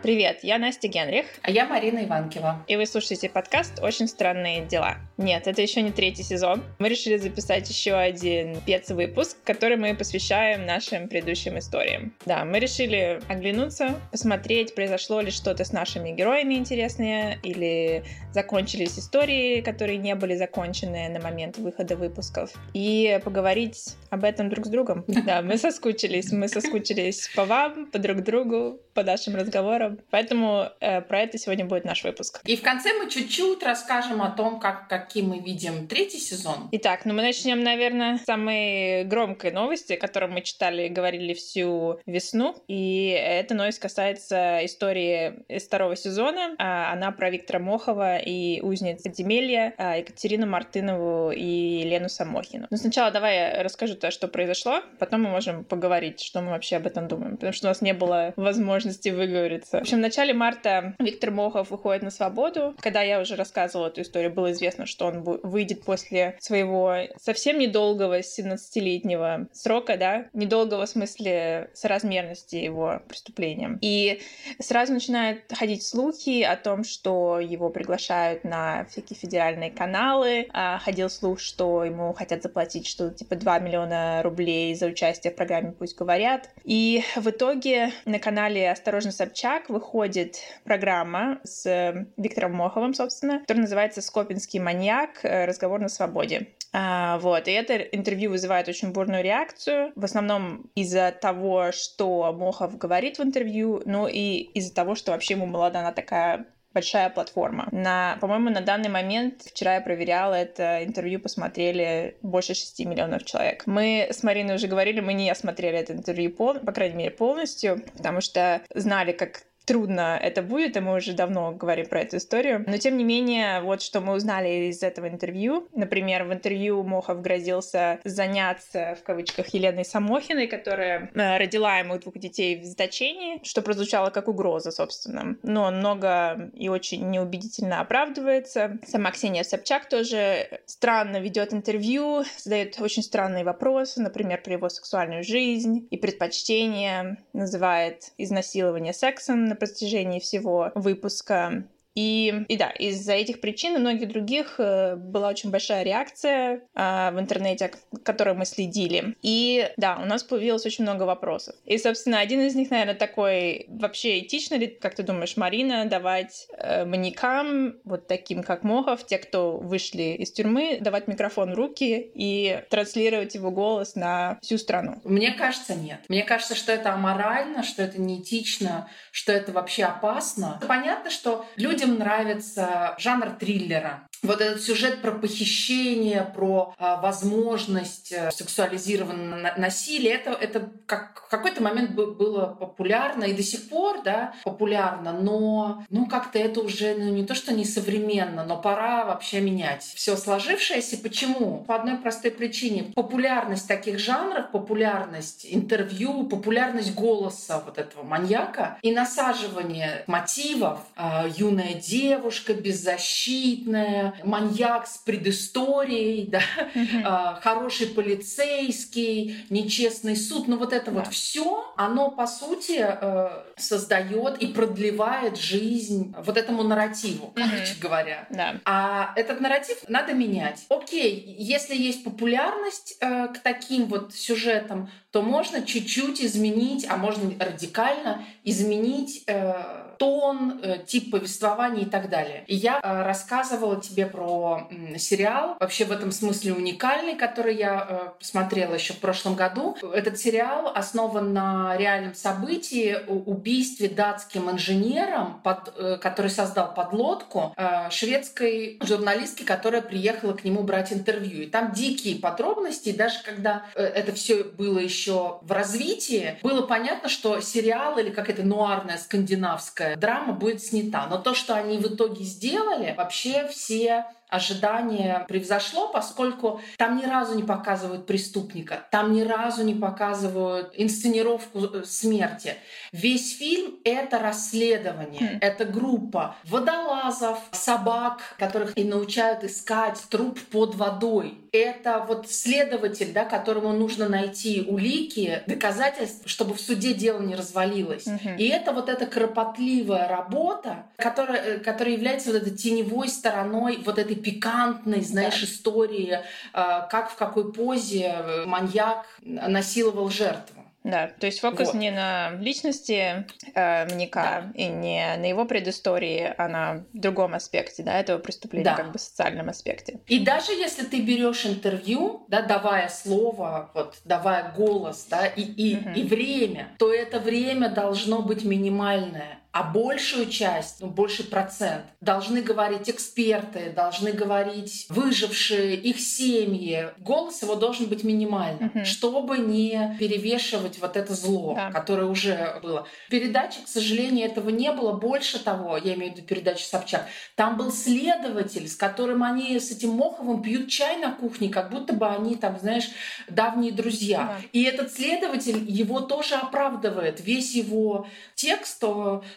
Привет, 0.00 0.44
я 0.44 0.58
Настя 0.58 0.86
Генрих. 0.86 1.26
А 1.42 1.50
я 1.50 1.66
Марина 1.66 2.04
Иванкива. 2.04 2.64
И 2.68 2.76
вы 2.76 2.86
слушаете 2.86 3.28
подкаст 3.28 3.82
«Очень 3.82 4.06
странные 4.06 4.64
дела». 4.64 4.98
Нет, 5.16 5.48
это 5.48 5.60
еще 5.60 5.82
не 5.82 5.90
третий 5.90 6.22
сезон. 6.22 6.62
Мы 6.78 6.88
решили 6.88 7.16
записать 7.16 7.68
еще 7.68 7.94
один 7.94 8.54
спецвыпуск, 8.54 9.36
который 9.42 9.76
мы 9.76 9.96
посвящаем 9.96 10.64
нашим 10.64 11.08
предыдущим 11.08 11.58
историям. 11.58 12.14
Да, 12.24 12.44
мы 12.44 12.60
решили 12.60 13.20
оглянуться, 13.28 14.00
посмотреть, 14.12 14.76
произошло 14.76 15.20
ли 15.20 15.32
что-то 15.32 15.64
с 15.64 15.72
нашими 15.72 16.10
героями 16.12 16.54
интересное, 16.54 17.36
или 17.42 18.04
закончились 18.32 18.96
истории, 18.96 19.60
которые 19.62 19.98
не 19.98 20.14
были 20.14 20.36
закончены 20.36 21.08
на 21.08 21.18
момент 21.18 21.58
выхода 21.58 21.96
выпусков, 21.96 22.52
и 22.72 23.20
поговорить 23.24 23.96
об 24.10 24.22
этом 24.22 24.48
друг 24.48 24.66
с 24.66 24.68
другом. 24.68 25.04
Да, 25.28 25.42
мы 25.42 25.58
соскучились, 25.58 26.32
мы 26.32 26.48
соскучились 26.48 27.28
по 27.34 27.44
вам, 27.44 27.86
по 27.86 27.98
друг 27.98 28.22
другу, 28.22 28.80
по 28.94 29.02
нашим 29.02 29.36
разговорам. 29.36 29.87
Поэтому 30.10 30.68
э, 30.80 31.00
про 31.00 31.20
это 31.20 31.38
сегодня 31.38 31.64
будет 31.64 31.84
наш 31.84 32.04
выпуск. 32.04 32.40
И 32.44 32.56
в 32.56 32.62
конце 32.62 32.92
мы 32.94 33.10
чуть-чуть 33.10 33.62
расскажем 33.62 34.22
о 34.22 34.30
том, 34.30 34.60
как, 34.60 34.88
каким 34.88 35.28
мы 35.28 35.38
видим 35.38 35.86
третий 35.86 36.18
сезон. 36.18 36.68
Итак, 36.72 37.04
ну 37.04 37.14
мы 37.14 37.22
начнем, 37.22 37.62
наверное, 37.62 38.18
с 38.18 38.24
самой 38.24 39.04
громкой 39.04 39.52
новости, 39.52 39.96
которую 39.96 40.32
мы 40.32 40.42
читали 40.42 40.86
и 40.86 40.88
говорили 40.88 41.34
всю 41.34 42.00
весну. 42.06 42.56
И 42.68 43.08
эта 43.08 43.54
новость 43.54 43.78
касается 43.78 44.64
истории 44.64 45.44
из 45.48 45.64
второго 45.64 45.96
сезона. 45.96 46.54
А, 46.58 46.92
она 46.92 47.12
про 47.12 47.30
Виктора 47.30 47.58
Мохова 47.58 48.18
и 48.18 48.60
узниц 48.60 49.02
подземелья 49.02 49.74
а, 49.76 49.96
Екатерину 49.96 50.46
Мартынову 50.46 51.32
и 51.32 51.82
Лену 51.84 52.08
Самохину. 52.08 52.66
Но 52.70 52.76
сначала 52.76 53.10
давай 53.10 53.36
я 53.36 53.62
расскажу 53.62 53.94
то, 53.94 54.10
что 54.10 54.28
произошло, 54.28 54.82
потом 54.98 55.22
мы 55.22 55.30
можем 55.30 55.64
поговорить, 55.64 56.20
что 56.20 56.40
мы 56.40 56.50
вообще 56.50 56.76
об 56.76 56.86
этом 56.86 57.08
думаем, 57.08 57.36
потому 57.36 57.52
что 57.52 57.66
у 57.66 57.70
нас 57.70 57.80
не 57.80 57.92
было 57.92 58.32
возможности 58.36 59.08
выговориться. 59.08 59.77
В 59.78 59.82
общем, 59.82 59.98
в 59.98 60.00
начале 60.00 60.34
марта 60.34 60.96
Виктор 60.98 61.30
Мохов 61.30 61.70
выходит 61.70 62.02
на 62.02 62.10
свободу. 62.10 62.74
Когда 62.80 63.00
я 63.02 63.20
уже 63.20 63.36
рассказывала 63.36 63.86
эту 63.86 64.02
историю, 64.02 64.32
было 64.32 64.50
известно, 64.50 64.86
что 64.86 65.06
он 65.06 65.22
выйдет 65.22 65.84
после 65.84 66.36
своего 66.40 66.96
совсем 67.16 67.60
недолгого 67.60 68.18
17-летнего 68.18 69.46
срока, 69.52 69.96
да, 69.96 70.26
недолгого 70.32 70.84
в 70.86 70.88
смысле 70.88 71.70
соразмерности 71.74 72.56
его 72.56 73.02
преступлением. 73.06 73.78
И 73.80 74.20
сразу 74.58 74.92
начинают 74.92 75.42
ходить 75.52 75.86
слухи 75.86 76.42
о 76.42 76.56
том, 76.56 76.82
что 76.82 77.38
его 77.38 77.70
приглашают 77.70 78.42
на 78.42 78.84
всякие 78.86 79.16
федеральные 79.16 79.70
каналы. 79.70 80.48
А 80.52 80.80
ходил 80.80 81.08
слух, 81.08 81.38
что 81.38 81.84
ему 81.84 82.12
хотят 82.14 82.42
заплатить 82.42 82.88
что-то 82.88 83.14
типа 83.14 83.36
2 83.36 83.60
миллиона 83.60 84.22
рублей 84.24 84.74
за 84.74 84.86
участие 84.86 85.32
в 85.32 85.36
программе 85.36 85.70
«Пусть 85.70 85.96
говорят». 85.96 86.50
И 86.64 87.04
в 87.14 87.30
итоге 87.30 87.92
на 88.06 88.18
канале 88.18 88.72
«Осторожно, 88.72 89.12
Собчак» 89.12 89.67
выходит 89.68 90.38
программа 90.64 91.40
с 91.44 91.66
э, 91.66 92.06
Виктором 92.16 92.54
Моховым, 92.54 92.94
собственно, 92.94 93.40
которая 93.40 93.62
называется 93.62 94.02
«Скопинский 94.02 94.60
маньяк. 94.60 95.20
Разговор 95.22 95.80
на 95.80 95.88
свободе». 95.88 96.48
А, 96.72 97.18
вот, 97.18 97.48
и 97.48 97.52
это 97.52 97.76
интервью 97.76 98.30
вызывает 98.30 98.68
очень 98.68 98.92
бурную 98.92 99.22
реакцию, 99.22 99.92
в 99.96 100.04
основном 100.04 100.70
из-за 100.74 101.12
того, 101.12 101.72
что 101.72 102.32
Мохов 102.32 102.76
говорит 102.76 103.18
в 103.18 103.22
интервью, 103.22 103.82
ну 103.86 104.06
и 104.06 104.40
из-за 104.54 104.74
того, 104.74 104.94
что 104.94 105.12
вообще 105.12 105.34
ему 105.34 105.46
была 105.46 105.70
дана 105.70 105.92
такая 105.92 106.46
большая 106.74 107.10
платформа. 107.10 107.68
На, 107.72 108.18
по-моему, 108.20 108.50
на 108.50 108.60
данный 108.60 108.90
момент, 108.90 109.42
вчера 109.42 109.76
я 109.76 109.80
проверяла 109.80 110.34
это 110.34 110.84
интервью, 110.84 111.18
посмотрели 111.18 112.16
больше 112.22 112.54
6 112.54 112.84
миллионов 112.84 113.24
человек. 113.24 113.64
Мы 113.66 114.06
с 114.10 114.22
Мариной 114.22 114.56
уже 114.56 114.68
говорили, 114.68 115.00
мы 115.00 115.14
не 115.14 115.30
осмотрели 115.30 115.78
это 115.78 115.94
интервью, 115.94 116.30
пол, 116.30 116.54
по 116.60 116.72
крайней 116.72 116.96
мере, 116.96 117.10
полностью, 117.10 117.82
потому 117.96 118.20
что 118.20 118.62
знали, 118.74 119.12
как 119.12 119.42
трудно 119.68 120.18
это 120.20 120.40
будет, 120.40 120.78
и 120.78 120.80
мы 120.80 120.96
уже 120.96 121.12
давно 121.12 121.52
говорим 121.52 121.86
про 121.86 122.00
эту 122.00 122.16
историю. 122.16 122.64
Но 122.66 122.78
тем 122.78 122.96
не 122.96 123.04
менее, 123.04 123.60
вот 123.60 123.82
что 123.82 124.00
мы 124.00 124.14
узнали 124.14 124.70
из 124.70 124.82
этого 124.82 125.08
интервью. 125.08 125.68
Например, 125.74 126.24
в 126.24 126.32
интервью 126.32 126.82
Мохов 126.82 127.20
грозился 127.20 128.00
заняться, 128.02 128.96
в 128.98 129.04
кавычках, 129.04 129.48
Еленой 129.48 129.84
Самохиной, 129.84 130.46
которая 130.46 131.10
э, 131.14 131.36
родила 131.36 131.76
ему 131.78 131.98
двух 131.98 132.16
детей 132.18 132.58
в 132.62 132.64
заточении, 132.64 133.40
что 133.42 133.60
прозвучало 133.60 134.08
как 134.08 134.28
угроза, 134.28 134.70
собственно. 134.70 135.36
Но 135.42 135.64
он 135.64 135.80
много 135.80 136.50
и 136.54 136.70
очень 136.70 137.10
неубедительно 137.10 137.80
оправдывается. 137.80 138.78
Сама 138.86 139.10
Ксения 139.10 139.42
Собчак 139.42 139.86
тоже 139.90 140.60
странно 140.64 141.18
ведет 141.18 141.52
интервью, 141.52 142.24
задает 142.38 142.80
очень 142.80 143.02
странные 143.02 143.44
вопросы, 143.44 144.00
например, 144.00 144.40
про 144.40 144.54
его 144.54 144.70
сексуальную 144.70 145.24
жизнь 145.24 145.86
и 145.90 145.98
предпочтения, 145.98 147.18
называет 147.34 148.12
изнасилование 148.16 148.94
сексом, 148.94 149.57
протяжении 149.58 150.20
всего 150.20 150.72
выпуска. 150.74 151.64
И, 151.98 152.44
и 152.46 152.56
да, 152.56 152.70
из-за 152.70 153.14
этих 153.14 153.40
причин 153.40 153.74
и 153.74 153.80
многих 153.80 154.06
других 154.06 154.54
э, 154.58 154.94
была 154.94 155.30
очень 155.30 155.50
большая 155.50 155.82
реакция 155.82 156.62
э, 156.72 157.10
в 157.10 157.18
интернете, 157.18 157.72
которую 158.04 158.36
мы 158.36 158.44
следили. 158.44 159.16
И 159.20 159.68
да, 159.76 159.98
у 160.00 160.04
нас 160.04 160.22
появилось 160.22 160.64
очень 160.64 160.84
много 160.84 161.02
вопросов. 161.02 161.56
И, 161.64 161.76
собственно, 161.76 162.20
один 162.20 162.40
из 162.42 162.54
них, 162.54 162.70
наверное, 162.70 162.94
такой, 162.94 163.66
вообще 163.68 164.20
этично 164.20 164.54
ли, 164.54 164.68
как 164.68 164.94
ты 164.94 165.02
думаешь, 165.02 165.36
Марина, 165.36 165.86
давать 165.86 166.46
э, 166.56 166.84
маньякам, 166.84 167.74
вот 167.82 168.06
таким 168.06 168.44
как 168.44 168.62
Мохов, 168.62 169.04
те, 169.04 169.18
кто 169.18 169.56
вышли 169.56 170.14
из 170.20 170.30
тюрьмы, 170.30 170.78
давать 170.80 171.08
микрофон 171.08 171.50
в 171.50 171.54
руки 171.56 172.12
и 172.14 172.62
транслировать 172.70 173.34
его 173.34 173.50
голос 173.50 173.96
на 173.96 174.38
всю 174.40 174.56
страну? 174.58 175.00
Мне 175.02 175.32
кажется, 175.32 175.74
нет. 175.74 175.98
Мне 176.08 176.22
кажется, 176.22 176.54
что 176.54 176.70
это 176.70 176.94
аморально, 176.94 177.64
что 177.64 177.82
это 177.82 178.00
неэтично, 178.00 178.88
что 179.10 179.32
это 179.32 179.50
вообще 179.50 179.82
опасно. 179.82 180.60
Понятно, 180.68 181.10
что 181.10 181.44
людям 181.56 181.87
людям 181.88 181.98
нравится 181.98 182.94
жанр 182.98 183.30
триллера. 183.38 184.08
Вот 184.22 184.40
этот 184.40 184.62
сюжет 184.62 185.00
про 185.00 185.12
похищение, 185.12 186.30
про 186.34 186.74
а, 186.78 187.00
возможность 187.00 188.10
э, 188.10 188.30
сексуализированного 188.32 189.54
насилия, 189.56 190.14
это, 190.14 190.30
это 190.30 190.70
как, 190.86 191.22
в 191.26 191.30
какой-то 191.30 191.62
момент 191.62 191.92
было 191.92 192.46
популярно 192.46 193.24
и 193.24 193.32
до 193.32 193.42
сих 193.42 193.68
пор 193.68 194.02
да, 194.02 194.34
популярно, 194.42 195.12
но 195.12 195.84
ну, 195.90 196.06
как-то 196.06 196.38
это 196.38 196.60
уже 196.60 196.96
ну, 196.98 197.10
не 197.10 197.24
то, 197.24 197.34
что 197.34 197.54
не 197.54 197.64
современно, 197.64 198.44
но 198.44 198.60
пора 198.60 199.04
вообще 199.04 199.40
менять 199.40 199.84
все 199.84 200.16
сложившееся. 200.16 200.98
Почему? 200.98 201.64
По 201.68 201.76
одной 201.76 201.96
простой 201.98 202.32
причине. 202.32 202.92
Популярность 202.94 203.68
таких 203.68 204.00
жанров, 204.00 204.50
популярность 204.50 205.46
интервью, 205.48 206.24
популярность 206.24 206.94
голоса 206.94 207.62
вот 207.64 207.78
этого 207.78 208.02
маньяка 208.02 208.78
и 208.82 208.90
насаживание 208.90 210.02
мотивов 210.08 210.80
э, 210.96 211.30
юная 211.36 211.77
девушка, 211.78 212.54
беззащитная, 212.54 214.14
маньяк 214.24 214.86
с 214.86 214.98
предысторией, 214.98 216.26
да, 216.30 216.40
mm-hmm. 216.74 217.40
хороший 217.40 217.88
полицейский, 217.88 219.46
нечестный 219.50 220.16
суд. 220.16 220.48
Ну 220.48 220.56
вот 220.56 220.72
это 220.72 220.90
да. 220.90 221.00
вот 221.00 221.08
все, 221.12 221.72
оно 221.76 222.10
по 222.10 222.26
сути 222.26 222.78
э, 222.78 223.28
создает 223.56 224.38
и 224.38 224.48
продлевает 224.48 225.38
жизнь 225.38 226.14
вот 226.18 226.36
этому 226.36 226.62
нарративу, 226.62 227.32
короче 227.34 227.74
говоря. 227.80 228.26
Да. 228.30 228.60
А 228.64 229.12
этот 229.16 229.40
нарратив 229.40 229.78
надо 229.88 230.12
менять. 230.12 230.66
Окей, 230.68 231.36
если 231.38 231.76
есть 231.76 232.04
популярность 232.04 232.96
э, 233.00 233.28
к 233.28 233.38
таким 233.38 233.86
вот 233.86 234.14
сюжетам, 234.14 234.90
то 235.10 235.22
можно 235.22 235.62
чуть-чуть 235.62 236.20
изменить, 236.20 236.86
а 236.88 236.96
можно 236.96 237.32
радикально 237.38 238.24
изменить 238.44 239.24
э, 239.26 239.87
тон, 239.98 240.60
э, 240.62 240.78
тип 240.86 241.10
повествования 241.10 241.82
и 241.82 241.86
так 241.86 242.08
далее. 242.08 242.44
И 242.46 242.54
я 242.54 242.80
э, 242.82 243.02
рассказывала 243.02 243.80
тебе 243.80 244.06
про 244.06 244.68
сериал, 244.96 245.56
вообще 245.60 245.84
в 245.84 245.92
этом 245.92 246.12
смысле 246.12 246.54
уникальный, 246.54 247.16
который 247.16 247.56
я 247.56 247.86
э, 247.88 248.08
посмотрела 248.18 248.74
еще 248.74 248.94
в 248.94 248.98
прошлом 248.98 249.34
году. 249.34 249.76
Этот 249.92 250.18
сериал 250.18 250.72
основан 250.74 251.32
на 251.32 251.76
реальном 251.76 252.14
событии 252.14 252.96
убийстве 253.06 253.88
датским 253.88 254.50
инженером, 254.50 255.40
под, 255.42 256.00
который 256.00 256.30
создал 256.30 256.72
подлодку 256.74 257.54
шведской 257.90 258.78
журналистки, 258.82 259.42
которая 259.42 259.82
приехала 259.82 260.32
к 260.32 260.44
нему 260.44 260.62
брать 260.62 260.92
интервью. 260.92 261.42
И 261.42 261.46
там 261.46 261.72
дикие 261.72 262.16
подробности, 262.16 262.92
даже 262.92 263.22
когда 263.24 263.64
это 263.74 264.12
все 264.12 264.44
было 264.44 264.78
еще 264.78 265.38
в 265.42 265.52
развитии, 265.52 266.38
было 266.42 266.62
понятно, 266.62 267.08
что 267.08 267.40
сериал 267.40 267.98
или 267.98 268.10
как 268.10 268.30
это 268.30 268.42
нуарная 268.42 268.98
скандинавская 268.98 269.87
драма 269.96 270.32
будет 270.32 270.62
снята. 270.62 271.06
Но 271.08 271.18
то, 271.18 271.34
что 271.34 271.54
они 271.54 271.78
в 271.78 271.86
итоге 271.86 272.24
сделали, 272.24 272.94
вообще 272.96 273.46
все 273.48 274.06
ожидание 274.28 275.24
превзошло, 275.28 275.88
поскольку 275.88 276.60
там 276.76 276.98
ни 276.98 277.04
разу 277.04 277.34
не 277.34 277.42
показывают 277.42 278.06
преступника, 278.06 278.86
там 278.90 279.12
ни 279.12 279.22
разу 279.22 279.64
не 279.64 279.74
показывают 279.74 280.72
инсценировку 280.74 281.64
э, 281.64 281.84
смерти. 281.84 282.54
Весь 282.92 283.36
фильм— 283.36 283.76
это 283.84 284.18
расследование, 284.18 285.32
mm. 285.32 285.38
это 285.40 285.64
группа 285.64 286.36
водолазов, 286.44 287.38
собак, 287.52 288.20
которых 288.38 288.76
и 288.76 288.84
научают 288.84 289.44
искать 289.44 290.00
труп 290.10 290.38
под 290.50 290.74
водой. 290.74 291.38
Это 291.52 292.04
вот 292.06 292.30
следователь, 292.30 293.12
да, 293.12 293.24
которому 293.24 293.72
нужно 293.72 294.08
найти 294.08 294.64
улики, 294.66 295.42
доказательства, 295.46 296.28
чтобы 296.28 296.54
в 296.54 296.60
суде 296.60 296.92
дело 296.92 297.20
не 297.20 297.34
развалилось. 297.34 298.06
Mm-hmm. 298.06 298.36
И 298.36 298.48
это 298.48 298.72
вот 298.72 298.88
эта 298.88 299.06
кропотливая 299.06 300.08
работа, 300.08 300.86
которая, 300.96 301.42
э, 301.42 301.58
которая 301.58 301.94
является 301.94 302.32
вот 302.32 302.42
этой 302.42 302.54
теневой 302.54 303.08
стороной 303.08 303.78
вот 303.84 303.98
этой 303.98 304.17
пикантной, 304.18 305.00
знаешь, 305.00 305.40
да. 305.40 305.46
истории, 305.46 306.12
э, 306.12 306.20
как 306.52 307.10
в 307.10 307.16
какой 307.16 307.52
позе 307.52 308.44
маньяк 308.46 309.06
насиловал 309.22 310.10
жертву. 310.10 310.58
Да, 310.84 311.10
то 311.18 311.26
есть 311.26 311.40
фокус 311.40 311.68
вот. 311.68 311.74
не 311.74 311.90
на 311.90 312.30
личности 312.40 313.26
э, 313.54 313.86
маньяка 313.90 314.44
да. 314.44 314.52
и 314.54 314.68
не 314.68 315.16
на 315.16 315.26
его 315.26 315.44
предыстории, 315.44 316.32
а 316.38 316.48
на 316.48 316.84
другом 316.92 317.34
аспекте, 317.34 317.82
да, 317.82 317.98
этого 317.98 318.18
преступления, 318.18 318.64
да. 318.64 318.74
как 318.76 318.92
бы 318.92 318.98
социальном 318.98 319.48
аспекте. 319.48 320.00
И 320.06 320.20
даже 320.20 320.52
если 320.52 320.84
ты 320.84 321.02
берешь 321.02 321.44
интервью, 321.44 322.24
да, 322.28 322.42
давая 322.42 322.88
слово, 322.88 323.70
вот, 323.74 323.96
давая 324.04 324.52
голос, 324.56 325.06
да, 325.10 325.26
и, 325.26 325.42
и, 325.42 325.76
угу. 325.76 325.90
и 325.90 326.02
время, 326.04 326.68
то 326.78 326.92
это 326.92 327.18
время 327.20 327.68
должно 327.68 328.22
быть 328.22 328.44
минимальное 328.44 329.40
а 329.50 329.62
большую 329.62 330.26
часть, 330.26 330.80
ну, 330.80 330.88
больше 330.88 331.24
процент, 331.24 331.84
должны 332.00 332.42
говорить 332.42 332.90
эксперты, 332.90 333.72
должны 333.74 334.12
говорить 334.12 334.86
выжившие, 334.90 335.74
их 335.74 335.98
семьи. 336.00 336.90
Голос 336.98 337.42
его 337.42 337.54
должен 337.54 337.86
быть 337.86 338.04
минимальным, 338.04 338.70
угу. 338.74 338.84
чтобы 338.84 339.38
не 339.38 339.96
перевешивать 339.98 340.78
вот 340.78 340.96
это 340.96 341.14
зло, 341.14 341.54
да. 341.54 341.70
которое 341.70 342.06
уже 342.06 342.60
было. 342.62 342.86
В 343.06 343.10
передаче, 343.10 343.60
к 343.64 343.68
сожалению, 343.68 344.26
этого 344.26 344.50
не 344.50 344.70
было. 344.70 344.92
Больше 344.92 345.42
того, 345.42 345.78
я 345.78 345.94
имею 345.94 346.12
в 346.12 346.16
виду 346.16 346.26
передачу 346.26 346.64
Собчак, 346.64 347.06
там 347.34 347.56
был 347.56 347.72
следователь, 347.72 348.68
с 348.68 348.76
которым 348.76 349.22
они 349.22 349.58
с 349.58 349.70
этим 349.70 349.90
Моховым 349.90 350.42
пьют 350.42 350.68
чай 350.68 350.98
на 350.98 351.10
кухне, 351.12 351.48
как 351.48 351.70
будто 351.70 351.94
бы 351.94 352.06
они 352.06 352.36
там, 352.36 352.58
знаешь, 352.60 352.90
давние 353.28 353.72
друзья. 353.72 354.18
Да. 354.18 354.36
И 354.52 354.62
этот 354.62 354.92
следователь 354.92 355.64
его 355.68 356.00
тоже 356.00 356.34
оправдывает. 356.34 357.20
Весь 357.20 357.54
его 357.54 358.06
текст 358.34 358.78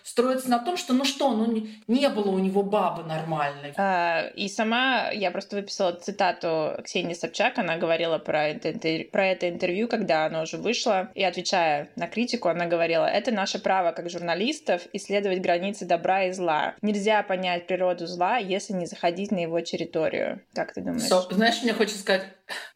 строится 0.04 0.50
на 0.50 0.60
том, 0.60 0.78
что 0.78 0.94
ну 0.94 1.06
что, 1.06 1.32
ну 1.32 1.68
не 1.88 2.10
было 2.10 2.30
у 2.30 2.40
него 2.40 2.64
бабы 2.64 3.04
нормальной. 3.04 3.74
А, 3.78 4.28
и 4.36 4.48
сама 4.48 5.10
я 5.12 5.32
просто 5.32 5.56
выписала 5.56 5.94
цитату 5.94 6.80
Ксении 6.84 7.14
Собчак, 7.14 7.58
она 7.58 7.78
говорила 7.78 8.18
про 8.18 8.48
это, 8.48 8.74
про 9.12 9.28
это 9.28 9.50
интервью, 9.50 9.88
когда 9.88 10.26
оно 10.26 10.44
уже 10.44 10.58
вышло, 10.58 11.10
и 11.16 11.24
отвечая 11.24 11.90
на 11.96 12.08
критику, 12.08 12.50
она 12.50 12.66
говорила, 12.66 13.06
это 13.06 13.32
наше 13.32 13.60
право 13.60 13.92
как 13.92 14.10
журналистов 14.10 14.84
исследовать 14.94 15.42
границы 15.42 15.86
добра 15.86 16.24
и 16.24 16.32
зла. 16.32 16.76
Нельзя 16.82 17.24
понять 17.24 17.68
природу 17.68 18.08
зла, 18.08 18.38
если 18.38 18.74
не 18.74 18.86
заходить 18.86 19.32
на 19.32 19.40
его 19.40 19.62
территорию. 19.62 20.42
Как 20.54 20.74
ты 20.74 20.82
думаешь? 20.82 21.10
So, 21.10 21.34
знаешь, 21.34 21.62
мне 21.64 21.74
хочется 21.74 22.00
сказать, 22.00 22.26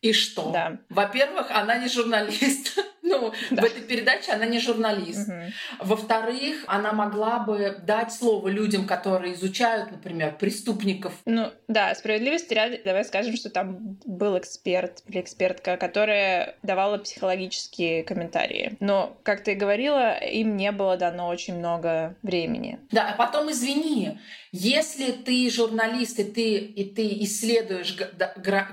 и 0.01 0.13
что? 0.13 0.51
Да. 0.51 0.77
Во-первых, 0.89 1.48
она 1.51 1.77
не 1.77 1.88
журналист. 1.88 2.80
ну, 3.05 3.33
да. 3.51 3.61
в 3.61 3.65
этой 3.65 3.81
передаче 3.81 4.31
она 4.31 4.45
не 4.45 4.59
журналист. 4.59 5.29
Угу. 5.29 5.87
Во-вторых, 5.87 6.63
она 6.67 6.91
могла 6.91 7.39
бы 7.39 7.77
дать 7.85 8.11
слово 8.11 8.49
людям, 8.49 8.85
которые 8.85 9.35
изучают, 9.35 9.91
например, 9.91 10.35
преступников. 10.37 11.13
Ну, 11.25 11.51
да, 11.67 11.93
справедливости 11.95 12.53
ради, 12.53 12.81
давай 12.83 13.05
скажем, 13.05 13.35
что 13.35 13.49
там 13.49 13.97
был 14.05 14.37
эксперт 14.37 15.03
или 15.07 15.21
экспертка, 15.21 15.77
которая 15.77 16.55
давала 16.63 16.97
психологические 16.97 18.03
комментарии. 18.03 18.75
Но, 18.79 19.17
как 19.23 19.43
ты 19.43 19.53
говорила, 19.55 20.17
им 20.17 20.57
не 20.57 20.71
было 20.71 20.97
дано 20.97 21.27
очень 21.27 21.57
много 21.57 22.15
времени. 22.23 22.79
Да, 22.91 23.09
а 23.11 23.15
потом, 23.15 23.51
извини, 23.51 24.17
если 24.51 25.11
ты 25.11 25.49
журналист, 25.49 26.17
и 26.19 26.23
ты, 26.23 26.55
и 26.55 26.85
ты 26.85 27.07
исследуешь 27.23 27.97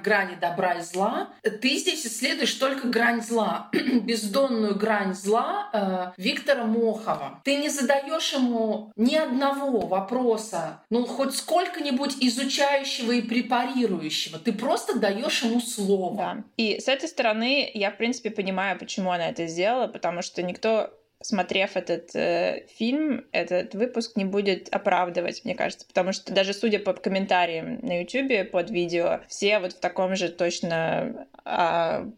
грани 0.03 0.37
добра 0.41 0.75
и 0.75 0.83
зла, 0.83 1.31
ты 1.43 1.77
здесь 1.77 2.07
исследуешь 2.07 2.55
только 2.55 2.87
грань 2.89 3.21
зла, 3.21 3.69
бездонную 4.23 4.77
грань 4.77 5.15
зла 5.15 5.69
э, 5.73 6.21
Виктора 6.21 6.65
Мохова. 6.65 7.41
Ты 7.45 7.57
не 7.57 7.69
задаешь 7.69 8.33
ему 8.33 8.93
ни 8.97 9.17
одного 9.17 9.81
вопроса, 9.81 10.83
ну 10.91 11.07
хоть 11.07 11.35
сколько-нибудь 11.35 12.17
изучающего 12.21 13.13
и 13.13 13.23
препарирующего. 13.23 14.39
Ты 14.39 14.53
просто 14.53 14.99
даешь 14.99 15.43
ему 15.43 15.61
слово. 15.61 16.17
Да. 16.17 16.45
И 16.57 16.81
с 16.81 16.89
этой 16.89 17.09
стороны 17.09 17.71
я, 17.75 17.91
в 17.91 17.97
принципе, 17.97 18.31
понимаю, 18.31 18.79
почему 18.79 19.11
она 19.11 19.29
это 19.29 19.47
сделала, 19.47 19.89
потому 19.89 20.23
что 20.23 20.43
никто 20.43 20.91
смотрев 21.21 21.77
этот 21.77 22.15
э, 22.15 22.67
фильм, 22.77 23.25
этот 23.33 23.75
выпуск 23.75 24.17
не 24.17 24.25
будет 24.25 24.69
оправдывать, 24.75 25.45
мне 25.45 25.55
кажется, 25.55 25.87
потому 25.87 26.13
что 26.13 26.33
даже 26.33 26.53
судя 26.53 26.81
по 26.81 26.93
комментариям 26.93 27.79
на 27.83 28.01
YouTube 28.01 28.51
под 28.51 28.71
видео, 28.71 29.21
все 29.29 29.59
вот 29.59 29.73
в 29.73 29.81
таком 29.81 30.17
же 30.17 30.29
точно... 30.29 31.27
А, 31.45 32.09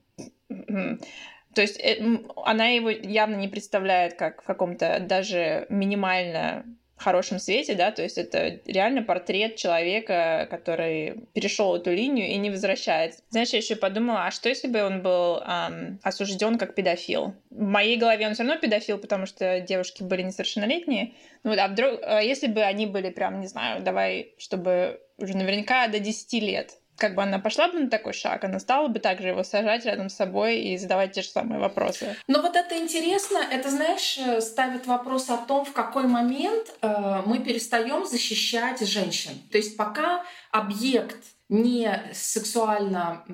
то 1.54 1.62
есть 1.62 1.78
э, 1.80 1.98
она 2.44 2.68
его 2.68 2.90
явно 2.90 3.36
не 3.36 3.48
представляет 3.48 4.14
как 4.14 4.42
в 4.42 4.46
каком-то 4.46 5.00
даже 5.00 5.66
минимально 5.68 6.64
хорошем 6.96 7.38
свете, 7.38 7.74
да, 7.74 7.90
то 7.90 8.02
есть 8.02 8.18
это 8.18 8.60
реально 8.66 9.02
портрет 9.02 9.56
человека, 9.56 10.46
который 10.50 11.26
перешел 11.32 11.76
эту 11.76 11.90
линию 11.92 12.28
и 12.28 12.36
не 12.36 12.50
возвращается. 12.50 13.20
Знаешь, 13.30 13.50
я 13.50 13.58
еще 13.58 13.76
подумала, 13.76 14.26
а 14.26 14.30
что 14.30 14.48
если 14.48 14.68
бы 14.68 14.82
он 14.82 15.02
был 15.02 15.38
эм, 15.38 15.98
осужден 16.02 16.56
как 16.56 16.74
педофил? 16.74 17.34
В 17.50 17.62
моей 17.62 17.96
голове 17.96 18.26
он 18.26 18.34
все 18.34 18.44
равно 18.44 18.60
педофил, 18.60 18.98
потому 18.98 19.26
что 19.26 19.60
девушки 19.60 20.02
были 20.02 20.22
несовершеннолетние. 20.22 21.12
Ну, 21.42 21.54
а 21.58 21.68
вдруг, 21.68 22.00
а 22.02 22.20
если 22.20 22.46
бы 22.46 22.62
они 22.62 22.86
были 22.86 23.10
прям, 23.10 23.40
не 23.40 23.48
знаю, 23.48 23.82
давай, 23.82 24.32
чтобы 24.38 25.00
уже 25.18 25.36
наверняка 25.36 25.88
до 25.88 25.98
10 25.98 26.32
лет, 26.42 26.78
как 26.96 27.14
бы 27.14 27.22
она 27.22 27.38
пошла 27.38 27.68
бы 27.68 27.80
на 27.80 27.90
такой 27.90 28.12
шаг, 28.12 28.44
она 28.44 28.60
стала 28.60 28.88
бы 28.88 29.00
также 29.00 29.28
его 29.28 29.42
сажать 29.42 29.84
рядом 29.84 30.08
с 30.08 30.14
собой 30.14 30.58
и 30.60 30.78
задавать 30.78 31.12
те 31.12 31.22
же 31.22 31.28
самые 31.28 31.60
вопросы. 31.60 32.16
Но 32.28 32.40
вот 32.40 32.56
это 32.56 32.78
интересно, 32.78 33.38
это, 33.38 33.70
знаешь, 33.70 34.18
э, 34.18 34.40
ставит 34.40 34.86
вопрос 34.86 35.30
о 35.30 35.38
том, 35.38 35.64
в 35.64 35.72
какой 35.72 36.04
момент 36.04 36.72
э, 36.82 37.22
мы 37.26 37.40
перестаем 37.40 38.06
защищать 38.06 38.80
женщин. 38.86 39.32
То 39.50 39.58
есть 39.58 39.76
пока 39.76 40.24
объект 40.50 41.16
не 41.50 42.02
сексуально 42.12 43.24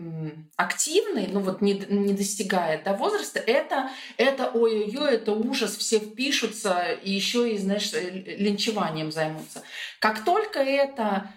активный, 0.56 1.28
ну 1.28 1.40
вот 1.40 1.60
не, 1.60 1.74
не 1.74 2.12
достигает 2.12 2.82
да, 2.82 2.94
возраста, 2.94 3.38
это, 3.38 3.90
это 4.16 4.50
ой-ой-ой, 4.52 5.14
это 5.14 5.32
ужас, 5.32 5.76
все 5.76 6.00
впишутся 6.00 6.92
и 7.04 7.10
еще 7.10 7.52
и, 7.52 7.58
знаешь, 7.58 7.92
линчеванием 7.92 9.12
займутся. 9.12 9.62
Как 10.00 10.24
только 10.24 10.58
это 10.58 11.30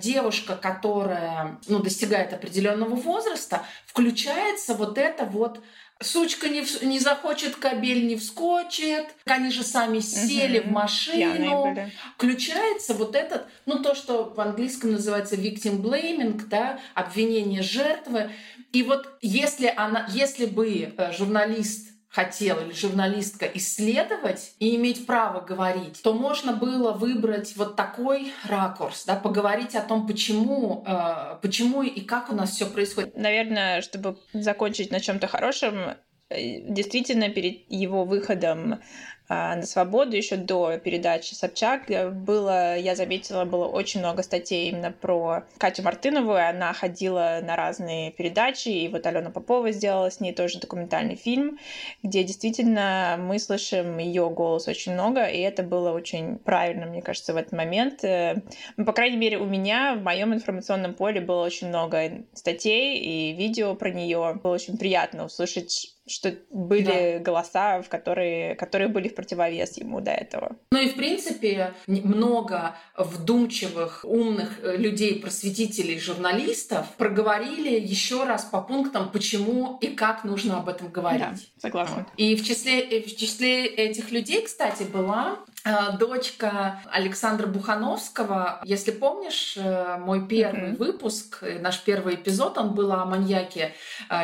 девушка, 0.00 0.56
которая 0.56 1.58
ну, 1.68 1.80
достигает 1.80 2.32
определенного 2.32 2.94
возраста, 2.94 3.64
включается 3.86 4.74
вот 4.74 4.98
это 4.98 5.24
вот 5.24 5.60
Сучка 6.02 6.48
не, 6.48 6.62
в, 6.62 6.82
не 6.82 6.98
захочет, 6.98 7.54
кабель 7.54 8.06
не 8.06 8.16
вскочит. 8.16 9.06
Они 9.26 9.50
же 9.50 9.62
сами 9.62 10.00
сели 10.00 10.58
угу. 10.58 10.68
в 10.68 10.72
машину. 10.72 11.76
Включается 12.16 12.94
вот 12.94 13.14
этот, 13.14 13.46
ну 13.64 13.80
то, 13.80 13.94
что 13.94 14.24
в 14.24 14.40
английском 14.40 14.92
называется 14.92 15.36
victim 15.36 15.80
blaming, 15.80 16.42
да, 16.48 16.80
обвинение 16.94 17.62
жертвы. 17.62 18.30
И 18.72 18.82
вот 18.82 19.08
если 19.22 19.72
она, 19.74 20.06
если 20.10 20.46
бы 20.46 20.92
э, 20.96 21.12
журналист 21.12 21.93
хотел 22.14 22.60
или 22.60 22.72
журналистка 22.72 23.46
исследовать 23.54 24.54
и 24.60 24.76
иметь 24.76 25.04
право 25.04 25.40
говорить, 25.40 26.00
то 26.00 26.14
можно 26.14 26.52
было 26.52 26.92
выбрать 26.92 27.56
вот 27.56 27.74
такой 27.74 28.32
ракурс, 28.48 29.04
да, 29.04 29.16
поговорить 29.16 29.74
о 29.74 29.80
том, 29.80 30.06
почему, 30.06 30.84
э, 30.86 31.38
почему 31.42 31.82
и 31.82 32.00
как 32.02 32.30
у 32.30 32.34
нас 32.34 32.50
все 32.52 32.66
происходит. 32.66 33.16
Наверное, 33.16 33.82
чтобы 33.82 34.16
закончить 34.32 34.92
на 34.92 35.00
чем-то 35.00 35.26
хорошем, 35.26 35.96
э, 36.30 36.60
действительно 36.70 37.30
перед 37.30 37.68
его 37.68 38.04
выходом 38.04 38.80
на 39.28 39.62
свободу 39.62 40.16
еще 40.16 40.36
до 40.36 40.76
передачи 40.78 41.34
Собчак 41.34 41.90
э, 41.90 42.10
было, 42.10 42.76
я 42.76 42.94
заметила, 42.94 43.44
было 43.44 43.66
очень 43.66 44.00
много 44.00 44.22
статей 44.22 44.68
именно 44.68 44.92
про 44.92 45.44
Катю 45.58 45.82
Мартынову. 45.82 46.32
Она 46.34 46.72
ходила 46.74 47.40
на 47.42 47.56
разные 47.56 48.10
передачи, 48.12 48.68
и 48.68 48.88
вот 48.88 49.06
Алена 49.06 49.30
Попова 49.30 49.70
сделала 49.72 50.10
с 50.10 50.20
ней 50.20 50.34
тоже 50.34 50.58
документальный 50.58 51.16
фильм, 51.16 51.58
где 52.02 52.22
действительно 52.22 53.16
мы 53.18 53.38
слышим 53.38 53.98
ее 53.98 54.28
голос 54.28 54.68
очень 54.68 54.92
много, 54.92 55.24
и 55.24 55.38
это 55.38 55.62
было 55.62 55.92
очень 55.92 56.36
правильно, 56.38 56.86
мне 56.86 57.00
кажется, 57.00 57.32
в 57.32 57.36
этот 57.36 57.52
момент. 57.52 58.04
Э, 58.04 58.42
ну, 58.76 58.84
по 58.84 58.92
крайней 58.92 59.16
мере, 59.16 59.38
у 59.38 59.46
меня 59.46 59.94
в 59.94 60.02
моем 60.02 60.34
информационном 60.34 60.94
поле 60.94 61.22
было 61.22 61.44
очень 61.44 61.68
много 61.68 62.24
статей 62.34 62.98
и 62.98 63.32
видео 63.32 63.74
про 63.74 63.90
нее. 63.90 64.38
Было 64.42 64.52
очень 64.52 64.76
приятно 64.76 65.24
услышать 65.24 65.93
что 66.06 66.34
были 66.50 67.18
да. 67.18 67.18
голоса, 67.18 67.82
в 67.82 67.88
которые, 67.88 68.54
которые 68.56 68.88
были 68.88 69.08
в 69.08 69.14
противовес 69.14 69.78
ему 69.78 70.00
до 70.00 70.10
этого. 70.10 70.56
Ну 70.70 70.78
и, 70.78 70.88
в 70.88 70.96
принципе, 70.96 71.72
много 71.86 72.76
вдумчивых, 72.96 74.04
умных 74.04 74.60
э, 74.62 74.76
людей, 74.76 75.20
просветителей, 75.20 75.98
журналистов 75.98 76.86
проговорили 76.98 77.78
еще 77.80 78.24
раз 78.24 78.44
по 78.44 78.60
пунктам, 78.60 79.10
почему 79.10 79.78
и 79.80 79.88
как 79.88 80.24
нужно 80.24 80.58
об 80.58 80.68
этом 80.68 80.90
говорить. 80.90 81.20
Да, 81.20 81.34
согласна. 81.58 82.06
И 82.16 82.36
в 82.36 82.44
числе, 82.44 83.02
в 83.02 83.16
числе 83.16 83.66
этих 83.66 84.10
людей, 84.10 84.42
кстати, 84.42 84.82
была 84.82 85.38
э, 85.48 85.53
дочка 85.98 86.82
Александра 86.90 87.46
Бухановского. 87.46 88.60
Если 88.64 88.90
помнишь, 88.90 89.54
э, 89.56 89.96
мой 89.98 90.26
первый 90.26 90.72
mm-hmm. 90.72 90.76
выпуск, 90.76 91.42
наш 91.60 91.80
первый 91.82 92.16
эпизод, 92.16 92.58
он 92.58 92.74
был 92.74 92.92
о 92.92 93.04
маньяке 93.04 93.74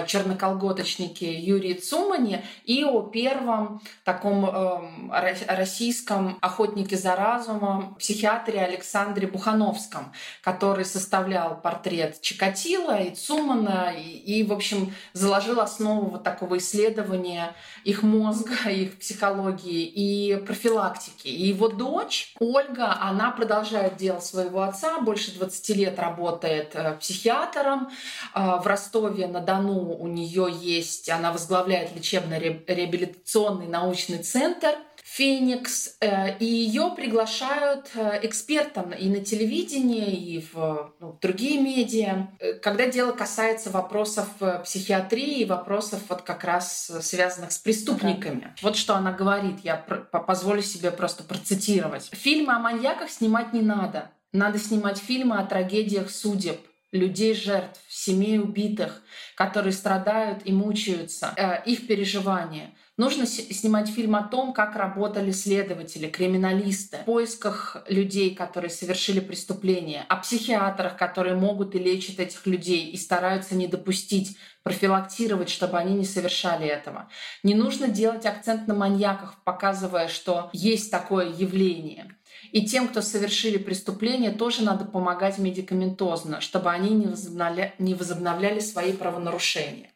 черноколготочнике 0.07 1.39
Юрии 1.39 1.61
Юрии 1.61 1.75
Цумане 1.75 2.45
и 2.65 2.85
о 2.85 3.03
первом 3.03 3.81
таком 4.05 4.47
э, 4.47 5.47
российском 5.49 6.39
охотнике 6.41 6.97
за 6.97 7.17
разумом, 7.17 7.95
психиатре 7.97 8.61
Александре 8.61 9.27
Бухановском, 9.27 10.13
который 10.43 10.85
составлял 10.85 11.61
портрет 11.61 12.21
Чикатила 12.21 13.01
и 13.01 13.15
Цумана 13.15 13.93
и, 13.97 14.41
и, 14.41 14.45
в 14.45 14.53
общем, 14.53 14.95
заложил 15.13 15.61
основу 15.61 16.11
вот 16.11 16.23
такого 16.23 16.59
исследования 16.59 17.55
их 17.85 18.03
мозга, 18.03 18.71
их 18.71 18.99
психологии 18.99 19.85
и 19.85 20.37
профилактики. 20.37 21.29
И 21.31 21.49
его 21.49 21.69
дочь 21.69 22.35
Ольга, 22.39 22.97
она 23.01 23.31
продолжает 23.31 23.97
дело 23.97 24.21
своего 24.21 24.63
отца, 24.63 25.01
больше 25.01 25.33
20 25.35 25.77
лет 25.77 25.99
работает 25.99 26.71
э, 26.75 26.97
психиатром. 27.01 27.91
Э, 28.35 28.61
в 28.63 28.67
Ростове-на-Дону 28.67 29.97
у 29.97 30.07
нее 30.07 30.49
есть, 30.51 31.09
она 31.09 31.33
возглавляет 31.33 31.61
возглавляет 31.61 31.95
лечебно-реабилитационный 31.95 33.69
научный 33.69 34.19
центр 34.23 34.77
Феникс, 35.13 35.97
э, 36.01 36.39
и 36.39 36.45
ее 36.45 36.93
приглашают 36.95 37.91
э, 37.95 38.21
экспертом 38.23 38.93
и 38.93 39.09
на 39.09 39.19
телевидении, 39.19 40.15
и 40.15 40.41
в 40.53 40.95
ну, 41.01 41.19
другие 41.21 41.61
медиа, 41.61 42.29
э, 42.39 42.53
когда 42.55 42.87
дело 42.87 43.11
касается 43.11 43.71
вопросов 43.71 44.29
психиатрии, 44.63 45.45
вопросов 45.45 46.03
вот 46.09 46.23
как 46.23 46.45
раз 46.45 46.93
связанных 47.01 47.51
с 47.51 47.59
преступниками. 47.59 48.41
Да. 48.41 48.55
Вот 48.63 48.77
что 48.77 48.95
она 48.95 49.11
говорит, 49.11 49.59
я 49.65 49.75
позволю 49.77 50.63
себе 50.63 50.93
просто 50.93 51.25
процитировать. 51.25 52.09
Фильмы 52.13 52.53
о 52.53 52.61
маньяках 52.61 53.11
снимать 53.11 53.53
не 53.53 53.63
надо. 53.63 54.13
Надо 54.33 54.61
снимать 54.61 54.99
фильмы 54.99 55.39
о 55.39 55.45
трагедиях 55.45 56.09
судеб, 56.09 56.61
людей 56.93 57.35
жертв, 57.35 57.81
семей 57.89 58.39
убитых, 58.39 59.03
которые 59.35 59.73
страдают 59.73 60.43
и 60.45 60.53
мучаются, 60.53 61.35
их 61.67 61.89
переживания. 61.89 62.71
Нужно 63.01 63.25
снимать 63.25 63.89
фильм 63.89 64.15
о 64.15 64.25
том, 64.25 64.53
как 64.53 64.77
работали 64.77 65.31
следователи, 65.31 66.07
криминалисты, 66.07 66.99
в 66.99 67.05
поисках 67.07 67.79
людей, 67.89 68.35
которые 68.35 68.69
совершили 68.69 69.21
преступления, 69.21 70.05
о 70.11 70.17
психиатрах, 70.17 70.99
которые 70.99 71.35
могут 71.35 71.75
и 71.75 71.79
лечат 71.79 72.21
этих 72.21 72.45
людей 72.45 72.91
и 72.91 72.99
стараются 72.99 73.55
не 73.55 73.69
допустить, 73.69 74.37
профилактировать, 74.63 75.49
чтобы 75.49 75.79
они 75.79 75.95
не 75.95 76.05
совершали 76.05 76.67
этого. 76.67 77.09
Не 77.43 77.55
нужно 77.55 77.89
делать 77.89 78.27
акцент 78.27 78.69
на 78.69 78.75
маньяках, 78.75 79.43
показывая, 79.45 80.09
что 80.09 80.51
есть 80.53 80.91
такое 80.91 81.31
явление. 81.31 82.15
И 82.53 82.67
тем, 82.67 82.87
кто 82.87 83.01
совершили 83.01 83.57
преступление, 83.57 84.31
тоже 84.31 84.63
надо 84.63 84.85
помогать 84.85 85.39
медикаментозно, 85.39 86.43
чтобы 86.43 86.71
они 86.71 86.91
не 86.91 87.07
возобновляли, 87.07 87.73
не 87.79 87.95
возобновляли 87.95 88.61
свои 88.61 88.93
правонарушения. 88.93 89.91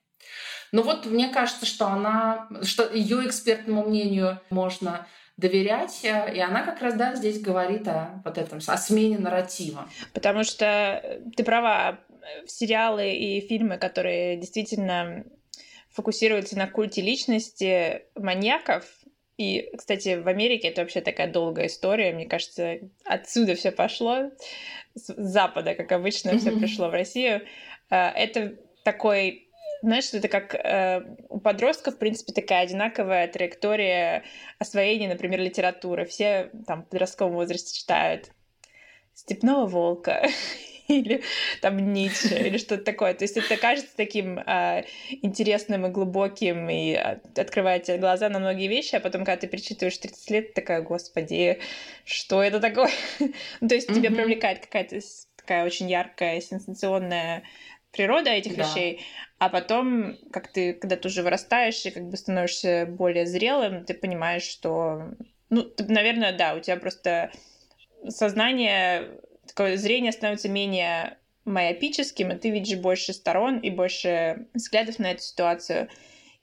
Но 0.74 0.82
вот 0.82 1.06
мне 1.06 1.28
кажется, 1.28 1.66
что 1.66 1.86
она, 1.86 2.48
что 2.62 2.92
ее 2.92 3.24
экспертному 3.24 3.84
мнению 3.88 4.40
можно 4.50 5.06
доверять, 5.36 6.00
и 6.02 6.08
она 6.08 6.62
как 6.64 6.82
раз 6.82 6.94
да, 6.94 7.14
здесь 7.14 7.40
говорит 7.40 7.86
о 7.86 8.20
вот 8.24 8.38
этом, 8.38 8.58
о 8.66 8.76
смене 8.76 9.16
нарратива. 9.18 9.88
Потому 10.12 10.42
что 10.42 11.20
ты 11.36 11.44
права, 11.44 12.00
сериалы 12.46 13.12
и 13.12 13.40
фильмы, 13.46 13.78
которые 13.78 14.36
действительно 14.36 15.24
фокусируются 15.92 16.58
на 16.58 16.66
культе 16.66 17.02
личности 17.02 18.02
маньяков, 18.16 18.84
и, 19.36 19.70
кстати, 19.78 20.20
в 20.20 20.26
Америке 20.26 20.68
это 20.68 20.80
вообще 20.80 21.00
такая 21.02 21.30
долгая 21.30 21.68
история. 21.68 22.12
Мне 22.12 22.26
кажется, 22.26 22.78
отсюда 23.04 23.54
все 23.54 23.70
пошло. 23.70 24.32
С 24.96 25.14
запада, 25.16 25.76
как 25.76 25.92
обычно, 25.92 26.30
mm-hmm. 26.30 26.38
все 26.38 26.50
пришло 26.50 26.88
в 26.88 26.92
Россию. 26.92 27.42
А, 27.90 28.10
это 28.10 28.56
такой, 28.84 29.43
знаешь, 29.84 30.12
это 30.12 30.28
как 30.28 30.54
э, 30.54 31.02
у 31.28 31.40
подростков, 31.40 31.94
в 31.94 31.98
принципе, 31.98 32.32
такая 32.32 32.62
одинаковая 32.62 33.28
траектория 33.28 34.24
освоения, 34.58 35.08
например, 35.08 35.40
литературы. 35.40 36.06
Все 36.06 36.50
там 36.66 36.82
в 36.82 36.88
подростковом 36.88 37.34
возрасте 37.34 37.78
читают 37.78 38.30
Степного 39.14 39.66
волка 39.66 40.26
или 40.88 41.22
там 41.60 41.92
Ницше, 41.92 42.34
или 42.34 42.56
что-то 42.56 42.82
такое. 42.84 43.14
То 43.14 43.24
есть 43.24 43.36
это 43.36 43.56
кажется 43.56 43.94
таким 43.94 44.38
э, 44.38 44.84
интересным 45.22 45.86
и 45.86 45.90
глубоким, 45.90 46.68
и 46.70 46.94
открывает 46.94 47.84
тебе 47.84 47.98
глаза 47.98 48.30
на 48.30 48.38
многие 48.38 48.68
вещи, 48.68 48.96
а 48.96 49.00
потом, 49.00 49.24
когда 49.24 49.36
ты 49.36 49.48
перечитываешь 49.48 49.98
30 49.98 50.30
лет, 50.30 50.48
ты 50.48 50.62
такая, 50.62 50.80
господи, 50.80 51.60
что 52.04 52.42
это 52.42 52.58
такое? 52.58 52.90
ну, 53.60 53.68
то 53.68 53.74
есть 53.74 53.90
mm-hmm. 53.90 53.94
тебя 53.94 54.10
привлекает 54.10 54.60
какая-то 54.60 54.98
такая 55.36 55.66
очень 55.66 55.90
яркая, 55.90 56.40
сенсационная 56.40 57.42
природа 57.94 58.30
этих 58.30 58.56
да. 58.56 58.64
вещей, 58.64 59.00
а 59.44 59.50
потом, 59.50 60.16
как 60.32 60.48
ты, 60.48 60.72
когда 60.72 60.96
ты 60.96 61.08
уже 61.08 61.22
вырастаешь 61.22 61.84
и 61.84 61.90
как 61.90 62.08
бы 62.08 62.16
становишься 62.16 62.86
более 62.88 63.26
зрелым, 63.26 63.84
ты 63.84 63.92
понимаешь, 63.92 64.44
что, 64.44 65.10
ну, 65.50 65.64
ты, 65.64 65.84
наверное, 65.84 66.34
да, 66.34 66.54
у 66.54 66.60
тебя 66.60 66.78
просто 66.78 67.30
сознание 68.08 69.20
такое 69.46 69.76
зрение 69.76 70.12
становится 70.12 70.48
менее 70.48 71.18
миопическим, 71.44 72.30
и 72.32 72.38
ты 72.38 72.48
видишь 72.48 72.78
больше 72.78 73.12
сторон 73.12 73.58
и 73.58 73.68
больше 73.68 74.46
взглядов 74.54 74.98
на 74.98 75.10
эту 75.10 75.20
ситуацию. 75.20 75.90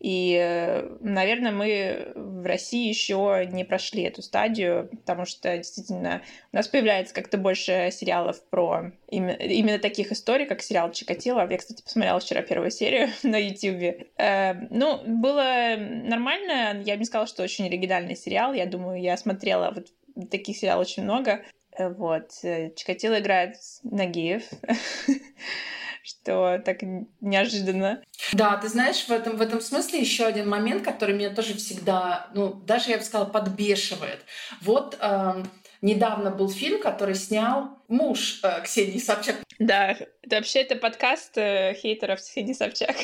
И, 0.01 0.36
э, 0.36 0.98
наверное, 1.01 1.51
мы 1.51 2.12
в 2.15 2.43
России 2.43 2.89
еще 2.89 3.48
не 3.51 3.63
прошли 3.63 4.01
эту 4.01 4.24
стадию, 4.24 4.89
потому 4.89 5.25
что 5.25 5.55
действительно 5.55 6.24
у 6.51 6.55
нас 6.55 6.67
появляется 6.67 7.13
как-то 7.13 7.38
больше 7.38 7.89
сериалов 7.91 8.43
про 8.50 8.91
именно, 9.10 9.34
именно 9.34 9.77
таких 9.77 10.12
историй, 10.12 10.48
как 10.48 10.63
сериал 10.63 10.91
Чикатило. 10.91 11.48
Я, 11.48 11.58
кстати, 11.58 11.84
посмотрела 11.84 12.20
вчера 12.20 12.41
первую 12.41 12.72
серию 12.72 13.10
на 13.24 13.38
YouTube. 13.38 14.08
Э, 14.17 14.53
ну, 14.72 15.01
было 15.05 15.75
нормально. 15.77 16.81
Я 16.84 16.96
бы 16.96 17.00
не 17.00 17.05
сказала, 17.05 17.27
что 17.27 17.43
очень 17.43 17.67
оригинальный 17.67 18.15
сериал. 18.15 18.53
Я 18.53 18.65
думаю, 18.65 19.00
я 19.00 19.15
смотрела 19.17 19.72
вот 19.72 19.88
таких 20.31 20.58
сериалов 20.58 20.88
очень 20.88 21.03
много. 21.03 21.43
Э, 21.77 21.89
вот. 21.89 22.31
Э, 22.43 22.72
Чикатило 22.75 23.20
играет 23.20 23.58
Нагиев, 23.84 24.43
что 26.03 26.62
так 26.63 26.79
неожиданно. 27.20 28.01
Да, 28.34 28.58
ты 28.58 28.67
знаешь, 28.67 29.05
в 29.05 29.12
этом, 29.12 29.38
в 29.38 29.41
этом 29.41 29.62
смысле 29.62 30.00
еще 30.00 30.25
один 30.25 30.50
момент, 30.50 30.84
который 30.84 31.15
меня 31.15 31.29
тоже 31.29 31.55
всегда, 31.55 32.27
ну, 32.34 32.53
даже, 32.53 32.91
я 32.91 32.98
бы 32.98 33.03
сказала, 33.03 33.27
подбешивает. 33.27 34.20
Вот 34.62 34.98
э, 35.00 35.43
недавно 35.81 36.31
был 36.31 36.50
фильм, 36.50 36.81
который 36.81 37.15
снял 37.15 37.79
муж 37.88 38.39
э, 38.43 38.62
Ксении 38.63 39.00
Собчак. 39.00 39.38
Да, 39.60 39.91
это 39.91 40.36
вообще 40.36 40.62
это 40.62 40.75
подкаст 40.75 41.38
э, 41.38 41.74
хейтеров 41.75 42.20
Ксении 42.20 42.53
Собчак. 42.53 42.96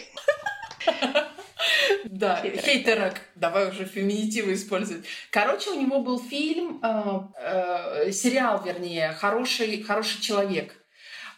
Да, 2.06 2.42
хейтерок. 2.42 3.16
Давай 3.36 3.70
уже 3.70 3.86
феминитивы 3.86 4.54
использовать. 4.54 5.06
Короче, 5.32 5.72
у 5.72 5.80
него 5.80 6.00
был 6.00 6.20
фильм, 6.20 6.80
э, 6.82 7.20
э, 7.40 8.12
сериал, 8.12 8.64
вернее, 8.64 9.12
«Хороший, 9.14 9.82
«Хороший 9.84 10.22
человек» 10.22 10.74